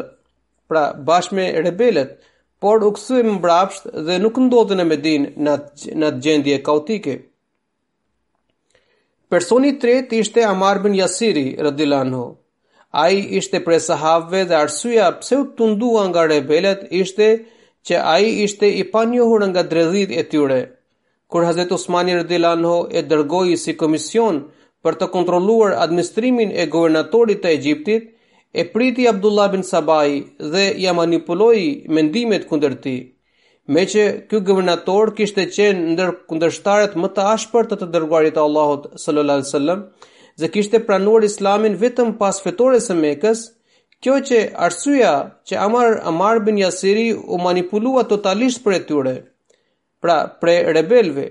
pra 0.69 0.85
bashkë 1.09 1.37
me 1.41 1.49
rebelët, 1.65 2.11
por 2.63 2.79
u 2.89 2.91
kthye 2.97 3.23
më 3.27 3.33
mbrapsht 3.39 3.85
dhe 4.07 4.17
nuk 4.23 4.37
ndodhen 4.47 4.79
në 4.81 4.85
Medin 4.91 5.23
në 5.45 5.55
në 6.01 6.07
atë 6.11 6.23
gjendje 6.25 6.61
kaotike. 6.69 7.15
Personi 9.33 9.71
i 9.75 9.79
tretë 9.83 10.19
ishte 10.23 10.45
Amar 10.53 10.81
bin 10.85 10.95
Yasiri 11.03 11.47
radhiyallahu 11.67 12.25
Ai 13.05 13.17
ishte 13.41 13.59
prej 13.67 13.81
sahabëve 13.89 14.41
dhe 14.51 14.57
arsyeja 14.65 15.07
pse 15.21 15.37
u 15.43 15.45
tundua 15.59 16.03
nga 16.09 16.23
rebelët 16.33 16.81
ishte 17.03 17.29
që 17.87 17.95
ai 18.17 18.29
ishte 18.45 18.69
i 18.83 18.85
panjohur 18.93 19.43
nga 19.49 19.63
dredhit 19.71 20.11
e 20.21 20.23
tyre. 20.31 20.61
Kur 21.31 21.43
Hazet 21.49 21.73
Usmani 21.77 22.15
radhiyallahu 22.21 22.77
e 22.99 23.01
dërgoi 23.11 23.57
si 23.65 23.75
komision 23.83 24.39
për 24.85 24.95
të 25.01 25.09
kontrolluar 25.17 25.73
administrimin 25.85 26.55
e 26.63 26.69
guvernatorit 26.75 27.43
të 27.43 27.51
Egjiptit, 27.59 28.05
e 28.57 28.65
priti 28.73 29.09
Abdullah 29.09 29.49
bin 29.53 29.63
Sabai 29.63 30.23
dhe 30.53 30.65
ja 30.85 30.93
manipuloi 30.95 31.65
mendimet 31.97 32.45
kundër 32.51 32.77
ti, 32.85 32.93
me 33.75 33.83
që 33.93 34.05
kjo 34.31 34.41
gëvernator 34.49 35.11
kishte 35.19 35.47
qenë 35.57 35.83
ndër 35.95 36.13
kundërshtarët 36.31 36.95
më 37.05 37.11
të 37.17 37.25
ashpër 37.35 37.69
të 37.71 37.79
të 37.81 37.89
dërguarit 37.97 38.39
Allahot 38.45 38.87
sallallahu 39.07 39.43
alai 39.43 39.51
sallam, 39.51 39.83
dhe 40.41 40.51
kishte 40.57 40.81
pranuar 40.87 41.27
islamin 41.27 41.75
vetëm 41.83 42.15
pas 42.23 42.39
fetore 42.47 42.79
së 42.87 42.97
mekës, 43.03 43.43
kjo 44.05 44.21
që 44.31 44.41
arsuja 44.69 45.15
që 45.49 45.59
Amar, 45.67 45.99
Amar 46.13 46.39
bin 46.47 46.63
Jasiri 46.65 47.09
u 47.35 47.43
manipulua 47.49 48.07
totalisht 48.15 48.63
për 48.67 48.79
e 48.81 48.83
tyre, 48.91 49.17
pra 50.03 50.21
pre 50.43 50.57
rebelve, 50.79 51.27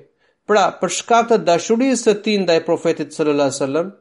pra 0.50 0.68
për 0.82 0.98
shkak 1.00 1.28
të 1.32 1.40
dashurisë 1.48 2.06
së 2.10 2.18
tij 2.26 2.42
ndaj 2.44 2.60
profetit 2.68 3.16
sallallahu 3.16 3.54
wasallam, 3.56 3.94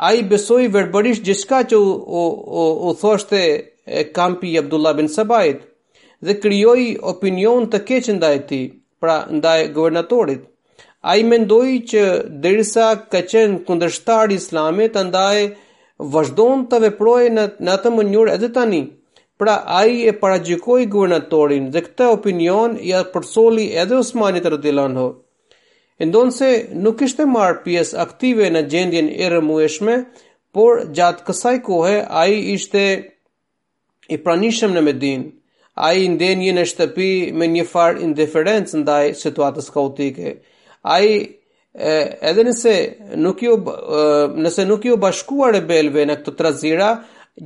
A 0.00 0.14
i 0.16 0.22
besoj 0.28 0.62
verbërish 0.74 1.20
gjithka 1.26 1.60
që 1.72 1.76
u, 1.76 1.90
u, 2.20 2.22
u, 2.60 2.62
u 2.90 2.94
thoshte 3.00 3.40
e 3.86 4.04
kampi 4.14 4.52
i 4.54 4.58
Abdullah 4.58 4.94
bin 4.96 5.08
Sabajt 5.08 5.60
dhe 6.26 6.36
kryoj 6.40 6.96
opinion 7.12 7.66
të 7.70 7.80
keqë 7.90 8.16
ndaj 8.18 8.38
ti, 8.50 8.60
pra 9.02 9.16
ndaj 9.38 9.58
guvernatorit. 9.76 10.46
A 11.08 11.16
i 11.20 11.24
mendoj 11.26 11.68
që 11.92 12.04
dërisa 12.44 12.86
ka 13.14 13.20
qenë 13.32 13.64
kundërshtar 13.68 14.30
islamit, 14.36 14.96
ndaj 15.06 15.48
vazhdon 16.14 16.64
të 16.70 16.78
veproj 16.88 17.24
në, 17.34 17.46
në 17.66 17.72
atë 17.78 17.92
mënyrë 17.96 18.36
edhe 18.36 18.48
tani. 18.58 18.82
Pra 19.38 19.58
a 19.80 19.82
i 19.90 20.06
e 20.08 20.14
paragjikoj 20.22 20.86
guvernatorin 20.94 21.68
dhe 21.74 21.82
këta 21.88 22.08
opinion 22.18 22.78
i 22.90 22.94
atë 23.02 23.10
përsoli 23.18 23.68
edhe 23.84 23.98
Osmanit 24.04 24.46
rëdilan 24.54 24.96
ndonë 26.06 26.34
se 26.34 26.46
nuk 26.84 27.02
ishte 27.06 27.26
marë 27.30 27.60
pjesë 27.64 27.98
aktive 28.04 28.48
në 28.50 28.62
gjendjen 28.72 29.10
e 29.22 29.28
rëmueshme, 29.32 29.96
por 30.56 30.82
gjatë 30.98 31.24
kësaj 31.28 31.54
kohë 31.68 31.94
a 32.10 32.24
i 32.28 32.38
ishte 32.56 32.82
i 34.12 34.18
pranishëm 34.24 34.74
në 34.76 34.82
Medin, 34.88 35.22
a 35.88 35.92
i 35.96 36.08
ndenjë 36.12 36.54
në 36.58 36.64
shtëpi 36.72 37.10
me 37.40 37.48
një 37.48 37.64
farë 37.70 38.02
indiferencë 38.08 38.80
ndaj 38.82 39.04
situatës 39.22 39.70
kaotike, 39.74 40.34
a 40.82 40.98
i 41.08 41.14
edhe 42.30 42.44
nëse 42.44 42.74
nuk, 43.24 43.40
jo, 43.46 43.54
nëse 44.44 44.66
nuk 44.68 44.84
jo 44.90 44.98
bashkuar 45.06 45.56
e 45.56 45.62
belve 45.70 46.04
në 46.10 46.18
këtë 46.20 46.34
trazira, 46.42 46.90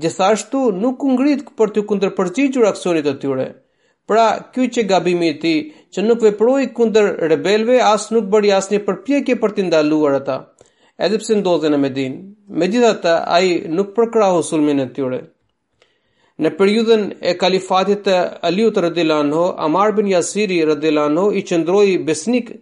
gjithashtu 0.02 0.68
nuk 0.82 1.04
ngritë 1.12 1.52
për 1.60 1.74
të 1.76 1.86
kundërpërgjigjur 1.90 2.66
aksionit 2.72 3.06
të 3.06 3.14
tyre. 3.22 3.46
Pra, 4.06 4.26
ky 4.54 4.68
që 4.70 4.84
gabimi 4.86 5.28
i 5.32 5.36
tij, 5.42 5.62
që 5.90 6.02
nuk 6.06 6.20
veproi 6.22 6.68
kundër 6.76 7.08
rebelëve, 7.32 7.80
as 7.82 8.04
nuk 8.14 8.28
bëri 8.30 8.52
asnjë 8.54 8.78
përpjekje 8.86 9.34
për 9.42 9.54
t'i 9.56 9.62
ndaluar 9.66 10.14
ata, 10.20 10.36
edhe 11.02 11.18
pse 11.22 11.34
ndodhen 11.40 11.74
në 11.74 11.78
Medinë. 11.84 12.18
Megjithatë, 12.62 13.14
ai 13.36 13.48
nuk 13.74 13.90
përkrahu 13.96 14.44
sulmin 14.46 14.84
e 14.84 14.86
tyre. 14.98 15.18
Në 16.38 16.52
periudhën 16.60 17.04
e 17.24 17.32
kalifatit 17.40 18.04
të 18.06 18.16
Aliut 18.46 18.78
radhiyallahu 18.86 19.24
anhu, 19.24 19.42
Amar 19.66 19.94
bin 19.98 20.10
Yasiri 20.12 20.60
radhiyallahu 20.68 21.10
anhu 21.12 21.24
i 21.40 21.42
qëndroi 21.50 21.96
besnik 22.06 22.52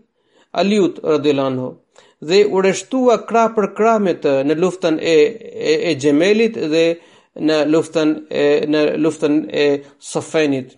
Aliut 0.62 1.02
radhiyallahu 1.12 1.52
anhu 1.52 1.68
dhe 2.30 2.38
u 2.54 2.62
rreshtua 2.64 3.18
krah 3.28 3.50
për 3.56 3.66
krah 3.76 3.98
me 4.06 4.14
të 4.24 4.36
në 4.48 4.54
luftën 4.64 4.96
e, 5.12 5.16
e, 5.72 5.74
e 5.92 5.96
Gjemelit 6.04 6.56
dhe 6.72 6.84
në 7.50 7.58
luftën 7.74 8.14
e 8.30 8.46
në 8.72 8.86
luftën 9.08 9.36
e 9.50 9.68
Sofenit. 10.12 10.72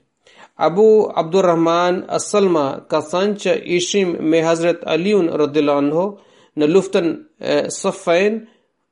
Abu 0.58 1.06
Abdurrahman 1.14 2.04
As-Salma 2.08 2.84
ka 2.88 3.00
thënë 3.12 3.34
që 3.42 3.52
ishim 3.78 4.12
me 4.32 4.38
Hazret 4.44 4.84
Aliun 4.94 5.26
rëdilanho 5.40 6.04
në 6.58 6.68
luftën 6.70 7.08
Safain, 7.74 8.38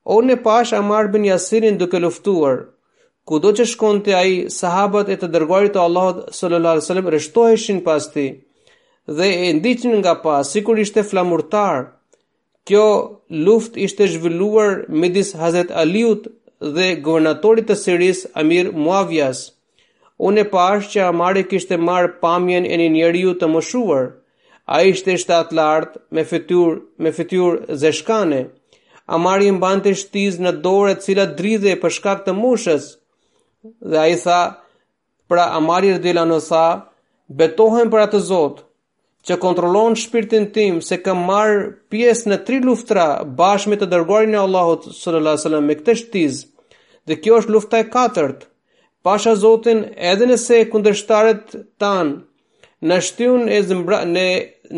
o 0.05 0.19
në 0.21 0.35
pash 0.43 0.75
Amar 0.77 1.09
bin 1.15 1.25
Yasirin 1.25 1.79
duke 1.81 2.01
luftuar, 2.03 2.59
Kudo 3.25 3.49
që 3.57 3.63
shkon 3.65 3.99
të 4.05 4.11
aji 4.13 4.33
sahabat 4.53 5.07
e 5.09 5.15
të 5.17 5.31
dërgojit 5.33 5.71
të 5.73 5.79
Allah 5.81 6.11
s.a.s. 6.79 6.89
rështoheshin 7.15 7.79
pas 7.87 8.05
ti, 8.13 8.25
dhe 9.17 9.29
e 9.47 9.49
ndiqin 9.57 9.95
nga 9.97 10.13
pas, 10.25 10.45
si 10.51 10.61
kur 10.67 10.77
ishte 10.83 11.01
flamurtar, 11.09 11.81
kjo 12.69 12.85
luft 13.47 13.81
ishte 13.87 14.05
zhvilluar 14.13 14.77
midis 14.99 15.33
Hazret 15.41 15.73
Aliut 15.81 16.29
dhe 16.77 16.91
guvernatorit 17.07 17.65
të 17.71 17.79
Siris 17.83 18.21
Amir 18.43 18.69
Muavjasë, 18.77 19.54
unë 20.23 20.43
e 20.45 20.47
pash 20.51 20.89
që 20.93 21.01
Amari 21.09 21.43
kishte 21.49 21.77
marë 21.81 22.13
pamjen 22.23 22.65
e 22.71 22.75
një 22.81 22.89
njeriu 22.95 23.33
të 23.39 23.49
moshuar. 23.51 24.11
A 24.65 24.81
ishte 24.89 25.15
shtatë 25.21 25.55
lartë, 25.59 25.99
me 26.15 26.23
fetur, 26.25 26.79
me 27.03 27.11
fetur 27.17 27.59
zeshkane. 27.83 28.45
Amari 29.17 29.51
më 29.53 29.59
bante 29.63 29.93
shtiz 29.93 30.39
në 30.41 30.55
dore 30.63 30.95
cila 31.05 31.25
dridhe 31.39 31.75
për 31.83 31.93
shkak 31.99 32.23
të 32.25 32.33
mushës. 32.37 32.87
Dhe 33.91 33.99
a 34.03 34.07
i 34.09 34.15
tha, 34.23 34.39
pra 35.29 35.45
Amari 35.59 35.91
rëdila 35.97 36.23
në 36.29 36.39
tha, 36.47 36.65
betohen 37.41 37.91
për 37.93 38.03
atë 38.07 38.23
zotë, 38.31 38.63
që 39.25 39.37
kontrolon 39.43 39.95
shpirtin 39.97 40.47
tim 40.55 40.81
se 40.87 40.97
kam 41.05 41.21
marrë 41.29 41.61
pjesë 41.93 42.29
në 42.31 42.39
tri 42.47 42.59
luftra 42.65 43.05
bashkë 43.39 43.69
me 43.71 43.79
të 43.81 43.89
dërguarin 43.93 44.35
e 44.37 44.41
Allahut 44.41 44.83
sallallahu 44.85 45.21
alaihi 45.27 45.41
wasallam 45.41 45.65
me 45.69 45.77
këtë 45.79 45.95
shtiz. 46.01 46.43
Dhe 47.05 47.17
kjo 47.21 47.39
është 47.41 47.53
lufta 47.55 47.81
e 47.83 47.87
katërt. 47.95 48.45
Pasha 49.05 49.35
Zotin 49.41 49.79
edhe 50.11 50.25
nëse 50.31 50.55
kundërshtarët 50.71 51.43
tan 51.81 52.07
na 52.89 52.95
shtyun 53.07 53.41
e 53.55 53.59
zëmbra 53.67 53.99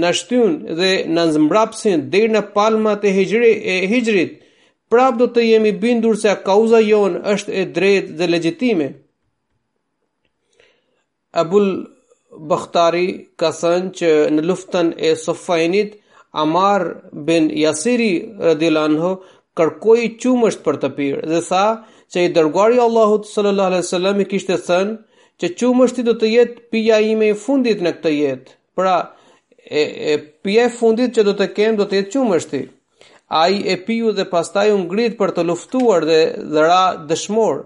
na 0.01 0.09
shtyun 0.19 0.53
dhe 0.79 0.89
na 1.15 1.23
zëmbrapsin 1.35 1.99
deri 2.15 2.27
në 2.33 2.41
palmat 2.55 3.01
e 3.09 3.15
hijrit 3.17 3.59
e 3.73 3.75
hijrit 3.93 4.31
prap 4.91 5.13
do 5.21 5.27
të 5.35 5.45
jemi 5.51 5.71
bindur 5.83 6.19
se 6.23 6.33
kauza 6.49 6.81
jon 6.91 7.13
është 7.33 7.51
e 7.61 7.63
drejtë 7.77 8.17
dhe 8.19 8.27
legjitime 8.35 8.87
Abul 11.43 11.69
Bakhtari 12.51 13.07
ka 13.39 13.53
thënë 13.61 13.95
që 13.99 14.11
në 14.35 14.43
luftën 14.49 14.87
e 15.07 15.15
Sofainit 15.23 15.95
Amar 16.43 16.83
bin 17.29 17.47
Yasiri 17.63 18.11
radhiyallahu 18.49 19.13
kërkoi 19.57 20.09
çumësht 20.21 20.59
për 20.67 20.75
të 20.83 20.91
pirë 20.99 21.23
dhe 21.31 21.41
tha 21.49 21.65
se 22.11 22.23
i 22.25 22.29
dërguari 22.31 22.79
Allahut 22.79 23.27
sallallahu 23.27 23.71
alaihi 23.71 23.85
wasallam 23.85 24.21
i 24.23 24.27
kishte 24.33 24.57
thënë 24.69 24.97
që 25.41 25.49
qumështi 25.59 26.05
do 26.07 26.13
të 26.21 26.29
jetë 26.33 26.63
pija 26.73 26.99
ime 27.13 27.27
i 27.33 27.37
fundit 27.45 27.81
në 27.83 27.91
këtë 27.99 28.13
jetë. 28.15 28.53
Pra, 28.77 28.95
e, 29.79 29.83
e 30.11 30.13
pija 30.43 30.67
e 30.69 30.73
fundit 30.79 31.11
që 31.17 31.25
do 31.27 31.33
të 31.39 31.47
kemë 31.59 31.79
do 31.81 31.87
të 31.91 31.99
jetë 32.01 32.13
qumështi. 32.15 32.61
A 33.27 33.43
i 33.53 33.59
e 33.67 33.75
piju 33.85 34.13
dhe 34.15 34.25
pastaj 34.31 34.69
unë 34.73 34.85
ngrit 34.87 35.17
për 35.19 35.35
të 35.35 35.43
luftuar 35.49 36.07
dhe, 36.07 36.21
dhe 36.53 36.61
ra 36.63 36.85
dëshmor. 37.09 37.65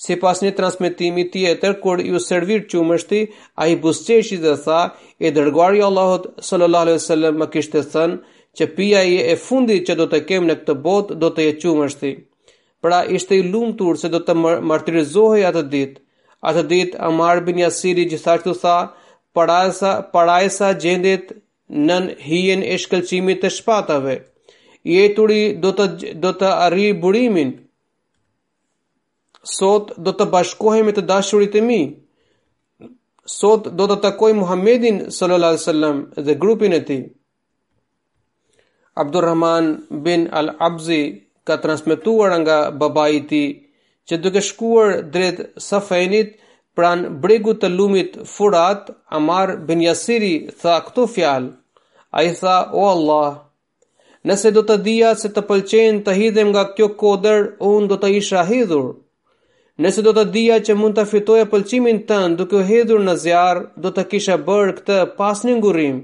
Si 0.00 0.14
pas 0.16 0.38
një 0.40 0.54
transmitimi 0.56 1.26
tjetër, 1.32 1.74
kur 1.82 2.00
ju 2.00 2.22
servir 2.24 2.62
qumështi, 2.70 3.24
a 3.60 3.66
i 3.68 3.76
busqeshi 3.82 4.38
dhe 4.44 4.54
tha, 4.64 4.80
e 5.18 5.28
dërguari 5.34 5.82
Allahot 5.90 6.30
sallallahu 6.48 6.86
alaihi 6.88 7.04
sallam 7.10 7.34
më 7.42 7.50
kishtë 7.52 7.82
të 7.82 7.90
thënë, 7.96 8.18
që 8.56 8.70
pija 8.78 9.02
e 9.34 9.36
fundit 9.46 9.82
që 9.90 9.98
do 10.00 10.06
të 10.12 10.24
kemë 10.30 10.48
në 10.52 10.58
këtë 10.62 10.78
botë 10.86 11.18
do 11.20 11.28
të 11.34 11.50
jetë 11.50 11.64
qumështi 11.68 12.14
pra 12.80 13.00
ishte 13.16 13.36
i 13.36 13.42
lumtur 13.52 13.98
se 14.02 14.08
do 14.14 14.20
të 14.24 14.34
martirizohej 14.70 15.46
atë 15.50 15.62
ditë. 15.74 16.00
Atë 16.50 16.62
ditë 16.72 17.00
Amar 17.08 17.42
bin 17.44 17.58
Yasiri 17.60 18.06
gjithashtu 18.12 18.54
tha, 18.62 18.76
parajsa 19.36 19.90
parajsa 20.14 20.70
gjendet 20.82 21.34
nën 21.86 22.06
hijen 22.28 22.62
e 22.72 22.76
shkëlqimit 22.82 23.42
të 23.42 23.50
shpatave. 23.58 24.14
Jeturi 24.94 25.40
do 25.60 25.74
të 25.76 25.86
do 26.24 26.32
të 26.42 26.52
arri 26.68 26.86
burimin. 27.02 27.50
Sot 29.58 29.92
do 30.04 30.12
të 30.16 30.26
bashkohem 30.34 30.88
me 30.88 30.96
të 30.96 31.04
dashurit 31.12 31.54
e 31.54 31.64
mi. 31.68 31.80
Sot 33.38 33.68
do 33.78 33.86
të 33.90 33.96
takoj 34.06 34.32
Muhammedin 34.42 35.02
sallallahu 35.18 35.52
alaihi 35.56 35.62
wasallam 35.66 36.00
dhe 36.28 36.34
grupin 36.44 36.72
e 36.72 36.80
tij. 36.88 37.02
Abdurrahman 39.02 39.64
bin 40.04 40.26
Al-Abzi 40.40 41.02
ka 41.50 41.58
transmituar 41.64 42.30
nga 42.42 42.58
baba 42.80 43.04
i 43.18 43.20
tij 43.30 43.48
që 44.08 44.14
duke 44.24 44.40
shkuar 44.48 44.88
drejt 45.14 45.38
Safenit 45.68 46.30
pran 46.76 47.00
bregut 47.22 47.58
të 47.62 47.68
lumit 47.78 48.10
Furat 48.34 48.90
Amar 49.18 49.48
bin 49.68 49.82
Yasiri 49.86 50.32
tha 50.60 50.74
këto 50.86 51.04
fjalë 51.14 51.50
ai 52.18 52.28
tha 52.40 52.56
o 52.80 52.84
Allah 52.94 53.30
nëse 54.28 54.52
do 54.56 54.62
të 54.68 54.76
dija 54.86 55.10
se 55.22 55.30
të 55.34 55.42
pëlqen 55.50 56.00
të 56.04 56.16
hidhem 56.20 56.48
nga 56.54 56.64
kjo 56.76 56.88
kodër 57.02 57.40
un 57.72 57.90
do 57.90 57.98
të 58.02 58.12
isha 58.20 58.46
hidhur 58.50 58.86
nëse 59.84 60.04
do 60.06 60.12
të 60.18 60.24
dija 60.34 60.56
që 60.66 60.78
mund 60.80 60.96
të 60.98 61.04
fitoja 61.12 61.46
pëlqimin 61.52 62.00
tënë, 62.10 62.36
duke 62.40 62.54
u 62.60 62.66
hedhur 62.70 63.02
në 63.06 63.14
zjarr 63.22 63.62
do 63.84 63.90
të 63.96 64.02
kisha 64.12 64.36
bër 64.48 64.74
këtë 64.78 64.98
pas 65.18 65.38
një 65.46 65.54
ngurim. 65.60 65.98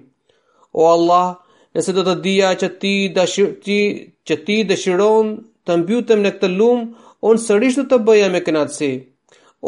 o 0.81 0.83
Allah 0.97 1.29
nëse 1.75 1.93
do 1.97 2.03
të 2.09 2.15
dija 2.27 2.49
që 2.61 2.69
ti 2.83 2.95
dashur 3.19 3.51
ti 3.65 3.81
që 4.29 4.37
ti 4.47 4.57
dëshiron 4.69 5.29
të 5.67 5.77
mbytëm 5.83 6.23
në 6.27 6.31
këtë 6.37 6.49
lumë, 6.59 6.87
unë 7.29 7.43
sërishtë 7.47 7.85
të 7.93 7.99
bëja 8.07 8.29
me 8.35 8.41
kënatësi. 8.47 8.91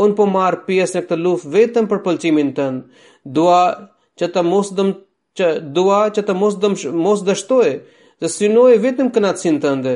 Unë 0.02 0.16
po 0.18 0.26
marë 0.34 0.60
pjesë 0.66 0.96
në 0.98 1.02
këtë 1.04 1.18
luf 1.24 1.44
vetëm 1.54 1.86
për 1.90 2.00
pëlqimin 2.06 2.50
tënë. 2.56 3.04
Dua 3.38 3.60
që 4.18 4.28
të 4.34 4.44
mos 4.50 4.72
dëmë 4.78 4.96
që 5.38 5.48
dua 5.78 6.00
që 6.16 6.24
të 6.28 6.34
mos 6.42 6.58
dëm 6.62 6.74
mos 7.06 7.24
dështoj, 7.28 7.70
të 8.20 8.30
synoj 8.36 8.72
vetëm 8.84 9.12
kënaqësin 9.14 9.60
tënde. 9.64 9.94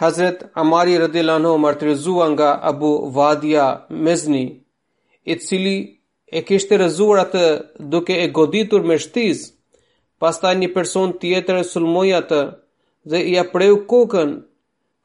Hazret 0.00 0.44
Amari 0.62 0.94
radhiyallahu 1.04 1.56
martirizua 1.64 2.26
nga 2.34 2.50
Abu 2.70 2.90
Vadia 3.16 3.66
Mezni, 4.06 4.46
i 5.32 5.34
cili 5.44 5.76
e 6.36 6.40
kishte 6.48 6.76
rrezuar 6.80 7.20
atë 7.26 7.44
duke 7.92 8.14
e 8.24 8.28
goditur 8.38 8.86
me 8.88 8.96
shtizë 9.04 9.50
pastaj 10.20 10.54
një 10.60 10.68
person 10.76 11.14
tjetër 11.22 11.58
e 11.62 11.66
sulmoi 11.72 12.10
atë 12.20 12.40
dhe 13.10 13.24
i 13.32 13.36
apreju 13.44 13.80
kokën. 13.92 14.36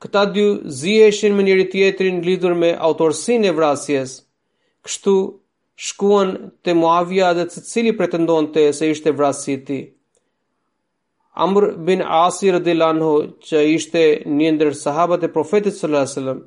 Këta 0.03 0.23
dy 0.35 0.45
ziheshin 0.79 1.33
më 1.37 1.45
njëri 1.47 1.65
tjetrin 1.73 2.17
lidhur 2.27 2.53
me 2.61 2.69
autorsinë 2.87 3.47
e 3.51 3.53
vrasjes. 3.59 4.09
Kështu 4.85 5.13
shkuan 5.87 6.29
te 6.63 6.75
muavja 6.79 7.29
dhe 7.37 7.45
të 7.51 7.63
cili 7.71 7.93
pretendonte 7.99 8.65
se 8.79 8.91
ishte 8.93 9.15
vrasiti. 9.21 9.79
Amr 11.45 11.63
bin 11.87 12.03
Asir 12.25 12.53
radhiyallahu 12.57 13.15
që 13.47 13.57
ishte 13.75 14.01
një 14.39 14.49
ndër 14.55 14.69
e 15.27 15.33
profetit 15.37 15.75
sallallahu 15.75 16.03
alajhi 16.03 16.15
wasallam 16.15 16.39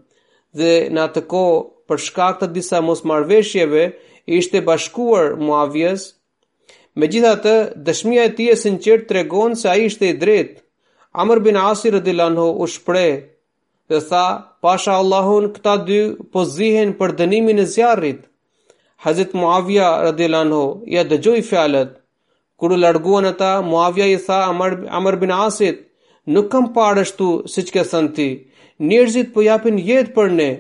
dhe 0.59 0.73
në 0.95 1.01
atë 1.09 1.23
për 1.89 1.99
shkak 2.07 2.39
të 2.41 2.47
disa 2.57 2.79
mosmarrveshjeve 2.89 3.83
ishte 4.39 4.63
bashkuar 4.69 5.37
Muavias 5.47 6.03
Me 6.99 7.07
gjitha 7.07 7.31
të 7.43 7.51
dëshmija 7.89 8.23
e 8.27 8.31
tia 8.39 8.55
sinë 8.61 8.95
të 9.09 9.15
regonë 9.17 9.57
se 9.61 9.69
a 9.71 9.75
ishte 9.87 10.09
i 10.11 10.15
drejtë. 10.23 10.57
Amr 11.23 11.41
bin 11.47 11.57
Asir 11.65 11.95
e 11.95 12.01
Dilanho 12.07 12.47
u 12.65 12.67
shpre 12.73 13.05
dhe 13.89 14.01
tha, 14.09 14.23
pasha 14.67 14.97
Allahun 15.03 15.47
këta 15.59 15.75
dy 15.89 16.01
po 16.33 16.43
zihen 16.57 16.95
për 16.99 17.15
dënimin 17.21 17.63
e 17.63 17.67
zjarrit. 17.75 18.25
Hazit 19.07 19.37
Muavija 19.41 19.91
e 20.09 20.13
Dilanho 20.19 20.65
i 20.93 20.99
a 20.99 21.05
Kur 21.13 21.21
u 21.21 21.85
Kuru 22.59 22.77
larguan 22.83 23.27
e 23.27 23.33
ta, 23.41 23.53
Muavija 23.63 24.07
i 24.07 24.19
tha 24.27 24.39
Amr, 24.51 24.73
Amr 24.99 25.17
bin 25.23 25.31
Asit, 25.31 25.79
nuk 26.27 26.51
kam 26.53 26.73
parështu 26.75 27.29
si 27.53 27.63
që 27.63 27.73
kësën 27.77 28.07
ti, 28.17 28.29
njerëzit 28.91 29.31
po 29.35 29.41
japin 29.47 29.79
jetë 29.79 30.15
për 30.17 30.29
ne, 30.41 30.51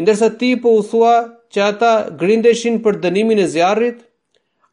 ndërsa 0.00 0.28
ti 0.38 0.50
po 0.62 0.68
u 0.78 0.82
thua 0.86 1.16
që 1.52 1.60
ata 1.70 1.92
grindeshin 2.22 2.78
për 2.84 3.00
dënimin 3.02 3.42
e 3.44 3.48
zjarrit, 3.56 3.98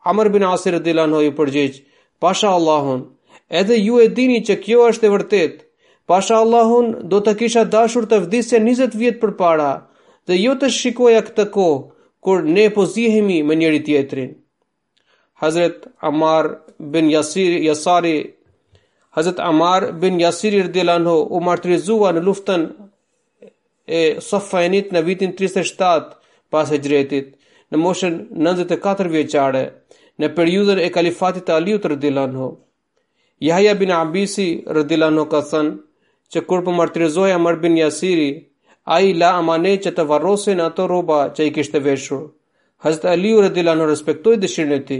Amr 0.05 0.33
bin 0.33 0.41
Asir 0.41 0.73
e 0.73 0.79
dilan 0.85 1.11
hoj 1.11 1.25
pasha 2.19 2.47
Allahun, 2.49 3.11
edhe 3.49 3.75
ju 3.85 3.99
e 4.01 4.07
dini 4.15 4.39
që 4.47 4.55
kjo 4.63 4.85
është 4.89 5.05
e 5.05 5.09
vërtet, 5.09 5.53
pasha 6.07 6.35
Allahun 6.35 6.91
do 7.09 7.19
të 7.19 7.33
kisha 7.39 7.63
dashur 7.73 8.05
të 8.05 8.19
vdise 8.25 8.59
20 8.65 8.95
vjet 8.99 9.19
për 9.21 9.31
para, 9.41 9.71
dhe 10.27 10.35
ju 10.41 10.53
të 10.59 10.69
shikoja 10.79 11.21
këtë 11.27 11.45
kohë, 11.55 11.79
kur 12.23 12.43
ne 12.43 12.65
po 12.75 12.85
zihemi 12.85 13.41
me 13.43 13.55
njëri 13.55 13.81
tjetrin. 13.85 14.33
Hazret 15.41 15.87
Amar 16.09 16.49
bin 16.93 17.07
Yasir 17.09 17.59
Yasari 17.67 18.17
Hazrat 19.15 19.39
Amar 19.39 19.91
bin 20.01 20.17
Yasir 20.19 20.53
radhiyallahu 20.63 21.27
u 21.29 21.41
martirizua 21.47 22.11
në 22.13 22.23
luftën 22.27 22.65
e 23.87 24.01
Safainit 24.21 24.91
në 24.93 25.01
vitin 25.07 25.31
37 25.39 26.13
pas 26.51 26.69
Hijretit 26.71 27.31
në 27.73 27.77
moshën 27.77 28.15
94 28.47 29.09
vjeqare, 29.13 29.63
në 30.21 30.29
periudën 30.37 30.79
e 30.85 30.89
kalifatit 30.95 31.45
të 31.47 31.55
Aliut 31.57 31.85
rëdilanho. 31.91 32.47
Jahja 33.49 33.75
bin 33.81 33.91
Abisi 33.97 34.47
rëdilanho 34.79 35.27
ka 35.31 35.41
thënë, 35.51 35.75
që 36.31 36.41
kur 36.47 36.59
për 36.59 36.65
po 36.69 36.73
martirizohja 36.79 37.37
Amar 37.39 37.59
bin 37.61 37.77
Jasiri, 37.77 38.29
a 38.95 38.99
i 39.05 39.13
la 39.21 39.29
amane 39.37 39.71
që 39.85 39.93
të 39.97 40.03
varrosin 40.09 40.59
ato 40.65 40.85
roba 40.91 41.21
që 41.35 41.47
i 41.49 41.53
kishtë 41.57 41.81
veshur. 41.85 42.25
Hazët 42.85 43.05
Aliu 43.13 43.41
rëdilanho 43.45 43.87
respektoj 43.89 44.35
dëshirën 44.43 44.75
e 44.77 44.81
ti. 44.89 44.99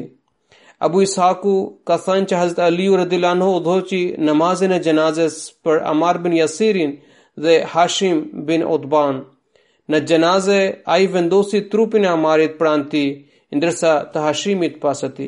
Abu 0.88 1.02
Ishaku 1.06 1.54
ka 1.90 1.98
thënë 2.06 2.30
që 2.32 2.40
Hazët 2.42 2.60
Aliu 2.70 2.98
rëdilanho 3.02 3.50
u 3.58 3.62
dhoqi 3.66 4.02
namazin 4.30 4.74
e 4.78 4.80
gjenazes 4.86 5.38
për 5.66 5.84
Amar 5.94 6.20
bin 6.24 6.36
Jasirin 6.42 6.96
dhe 7.44 7.60
Hashim 7.74 8.24
bin 8.50 8.64
Odbanë. 8.76 9.22
Në 9.94 10.00
gjenaze, 10.10 10.56
a 10.96 11.00
i 11.04 11.08
vendosi 11.14 11.60
trupin 11.74 12.04
e 12.06 12.10
amarit 12.12 12.58
pranë 12.60 12.90
ti, 12.92 13.04
ndërsa 13.60 13.94
të 14.14 14.26
hashimit 14.28 14.76
pasati. 14.84 15.28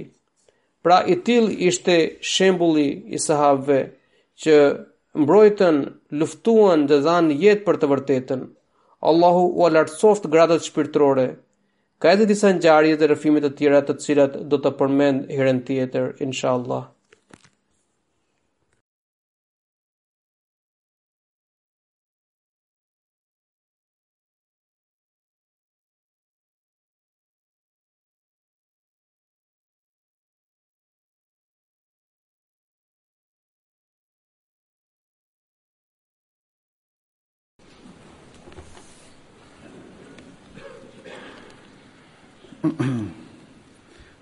Pra 0.86 1.00
i 1.14 1.18
til 1.30 1.48
ishte 1.70 1.96
shembuli 2.34 2.86
i 3.18 3.22
sahave, 3.26 3.80
që 4.44 4.58
mbrojtën, 5.24 5.82
luftuan 6.22 6.86
dhe 6.92 7.02
dhanë 7.08 7.40
jetë 7.46 7.66
për 7.70 7.82
të 7.82 7.90
vërtetën. 7.96 8.46
Allahu 9.10 9.48
u 9.66 9.72
soft 9.98 10.30
gradët 10.36 10.70
shpirtrore. 10.70 11.26
Ka 12.02 12.14
edhe 12.16 12.30
disa 12.34 12.54
njarje 12.60 12.96
dhe 13.02 13.10
rëfimit 13.16 13.46
të 13.48 13.54
tjera 13.58 13.82
të 13.88 13.98
cilat 14.06 14.40
do 14.54 14.62
të 14.62 14.76
përmend 14.82 15.34
herën 15.40 15.66
tjetër, 15.70 16.06
inshallah. 16.28 16.84
Allah. 16.86 16.90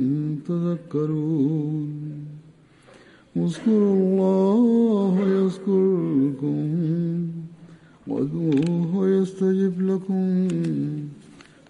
تذكرون 0.47 1.91
واذكروا 3.35 3.95
الله 3.95 5.19
يذكركم 5.19 7.27
وادعوه 8.07 9.09
يستجب 9.09 9.81
لكم 9.81 10.47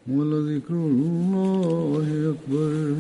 ولذكر 0.09 0.73
الله 0.73 2.07
أكبر 2.31 2.95